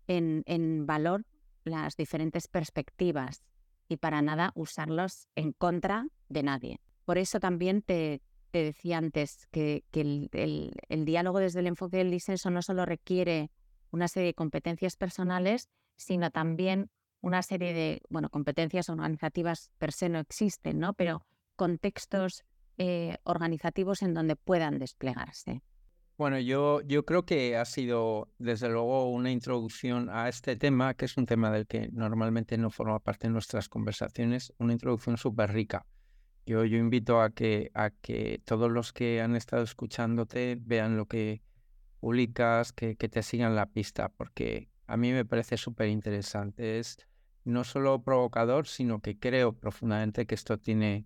en 0.08 0.86
valor 0.86 1.26
las 1.68 1.96
diferentes 1.96 2.48
perspectivas 2.48 3.44
y 3.88 3.98
para 3.98 4.22
nada 4.22 4.52
usarlos 4.56 5.28
en 5.36 5.54
contra 5.54 6.08
de 6.30 6.44
nadie. 6.44 6.80
Por 7.06 7.18
eso 7.18 7.40
también 7.40 7.82
te, 7.82 8.22
decía 8.52 8.98
antes 8.98 9.48
que, 9.52 9.84
el, 9.94 11.06
diálogo 11.06 11.40
desde 11.40 11.60
el 11.60 11.68
enfoque 11.68 11.98
del 11.98 12.12
disenso 12.12 12.50
no 12.50 12.62
solo 12.62 12.86
requiere 12.86 13.52
una 13.92 14.08
serie 14.08 14.28
de 14.28 14.34
competencias 14.34 14.96
personales, 14.98 15.70
sino 15.96 16.32
también 16.32 16.90
una 17.22 17.42
serie 17.42 17.74
de, 17.74 18.02
bueno, 18.10 18.30
competencias 18.30 18.90
organizativas 18.90 19.72
per 19.78 19.92
se 19.92 20.10
no 20.10 20.20
existen, 20.20 20.80
¿no? 20.80 20.94
Pero 20.94 21.26
contextos 21.56 22.44
eh, 22.78 23.18
organizativos 23.24 24.02
en 24.02 24.14
donde 24.14 24.36
puedan 24.36 24.78
desplegarse. 24.78 25.64
Bueno, 26.18 26.40
yo, 26.40 26.82
yo 26.82 27.06
creo 27.06 27.26
que 27.26 27.58
ha 27.58 27.66
sido 27.66 28.32
desde 28.40 28.70
luego 28.70 29.08
una 29.12 29.30
introducción 29.30 30.10
a 30.10 30.30
este 30.30 30.56
tema, 30.56 30.96
que 30.96 31.06
es 31.06 31.16
un 31.16 31.28
tema 31.28 31.52
del 31.52 31.68
que 31.68 31.90
normalmente 31.92 32.58
no 32.58 32.72
forma 32.72 33.00
parte 33.00 33.28
de 33.28 33.34
nuestras 33.34 33.70
conversaciones, 33.70 34.52
una 34.58 34.74
introducción 34.74 35.18
súper 35.18 35.54
rica. 35.54 35.86
Yo, 36.48 36.66
yo 36.66 36.78
invito 36.80 37.22
a 37.22 37.30
que, 37.30 37.70
a 37.76 37.92
que 37.92 38.42
todos 38.46 38.72
los 38.72 38.94
que 38.94 39.22
han 39.22 39.36
estado 39.36 39.62
escuchándote 39.62 40.58
vean 40.60 40.98
lo 40.98 41.06
que 41.06 41.44
publicas, 42.00 42.74
que, 42.74 42.96
que 42.96 43.10
te 43.10 43.22
sigan 43.22 43.56
la 43.56 43.68
pista, 43.68 44.10
porque 44.10 44.70
a 44.88 44.98
mí 44.98 45.12
me 45.12 45.24
parece 45.24 45.56
súper 45.56 45.90
interesante. 45.90 46.80
Es 46.80 46.98
no 47.44 47.64
solo 47.64 48.02
provocador, 48.02 48.66
sino 48.66 49.02
que 49.02 49.20
creo 49.20 49.54
profundamente 49.54 50.26
que 50.26 50.34
esto 50.34 50.58
tiene, 50.58 51.06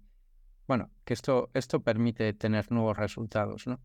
bueno, 0.67 0.89
que 1.03 1.13
esto, 1.13 1.51
esto 1.53 1.81
permite 1.81 2.31
tener 2.31 2.71
nuevos 2.71 2.95
resultados, 2.95 3.67
¿no? 3.67 3.81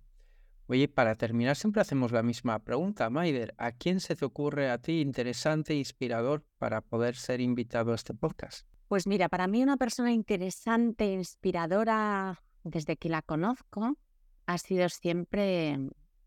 Oye, 0.69 0.89
para 0.89 1.15
terminar 1.15 1.55
siempre 1.55 1.81
hacemos 1.81 2.11
la 2.11 2.25
misma 2.25 2.59
pregunta, 2.59 3.09
Maider. 3.09 3.55
¿A 3.57 3.71
quién 3.71 4.01
se 4.01 4.17
te 4.17 4.25
ocurre 4.25 4.69
a 4.69 4.79
ti 4.79 5.01
interesante 5.01 5.75
e 5.75 5.77
inspirador 5.77 6.45
para 6.59 6.81
poder 6.81 7.15
ser 7.15 7.41
invitado 7.41 7.93
a 7.93 7.95
este 7.95 8.15
podcast? 8.15 8.67
Pues 8.89 9.07
mira, 9.07 9.29
para 9.29 9.47
mí 9.47 9.63
una 9.63 9.77
persona 9.77 10.13
interesante 10.13 11.05
e 11.05 11.13
inspiradora 11.13 12.43
desde 12.65 12.97
que 12.97 13.09
la 13.09 13.23
conozco 13.23 13.97
ha 14.47 14.59
sido 14.59 14.89
siempre 14.89 15.79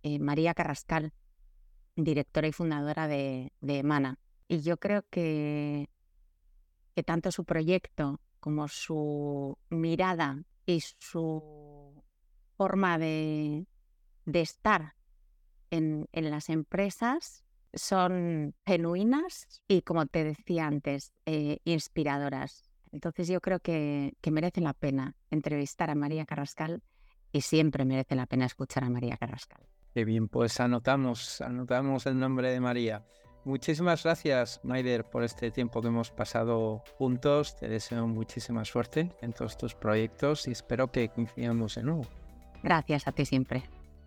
eh, 0.04 0.20
María 0.20 0.54
Carrascal, 0.54 1.12
directora 1.98 2.48
y 2.48 2.54
fundadora 2.54 3.10
de, 3.10 3.52
de 3.60 3.80
Emana. 3.80 4.20
Y 4.48 4.62
yo 4.62 4.78
creo 4.78 5.04
que, 5.10 5.90
que 6.96 7.04
tanto 7.04 7.34
su 7.34 7.44
proyecto 7.44 8.22
como 8.40 8.70
su 8.70 9.58
mirada 9.70 10.44
y 10.66 10.80
su 10.82 12.04
forma 12.56 12.98
de, 12.98 13.68
de 14.26 14.42
estar 14.42 14.96
en, 15.72 16.08
las 16.14 16.50
empresas 16.50 17.44
son 17.74 18.56
genuinas 18.66 19.62
y, 19.68 19.82
como 19.82 20.06
te 20.08 20.24
decía 20.24 20.68
antes, 20.68 21.14
eh, 21.26 21.60
inspiradoras. 21.66 22.64
Entonces 22.92 23.28
yo 23.28 23.40
creo 23.42 23.60
que, 23.60 24.14
que 24.22 24.32
merece 24.32 24.62
la 24.62 24.74
pena 24.74 25.16
entrevistar 25.30 25.90
a 25.92 25.96
María 25.96 26.26
Carrascal 26.26 26.82
y 27.32 27.42
siempre 27.42 27.86
merece 27.86 28.16
la 28.16 28.26
pena 28.26 28.46
escuchar 28.46 28.84
a 28.84 28.90
María 28.90 29.18
Carrascal. 29.18 29.62
Qué 29.94 30.06
bien, 30.06 30.28
pues 30.28 30.60
anotamos, 30.60 31.42
anotamos 31.42 32.06
el 32.06 32.18
nombre 32.18 32.52
de 32.52 32.60
María. 32.60 33.06
Muchísimas 33.46 34.04
gracias, 34.04 34.60
Maider, 34.64 35.06
por 35.06 35.24
este 35.24 35.50
tiempo 35.50 35.82
que 35.82 35.88
hemos 35.88 36.12
pasado 36.12 36.84
juntos. 36.98 37.56
Te 37.56 37.68
deseo 37.68 38.06
muchísima 38.08 38.66
suerte 38.66 39.12
en 39.22 39.34
todos 39.34 39.58
tus 39.58 39.76
proyectos 39.76 40.48
y 40.48 40.52
espero 40.52 40.92
que 40.92 41.10
coincidamos 41.10 41.76
de 41.76 41.84
nuevo. 41.84 42.06
Gracias 42.62 43.08
a 43.08 43.12
ti 43.12 43.26
siempre. 43.26 43.64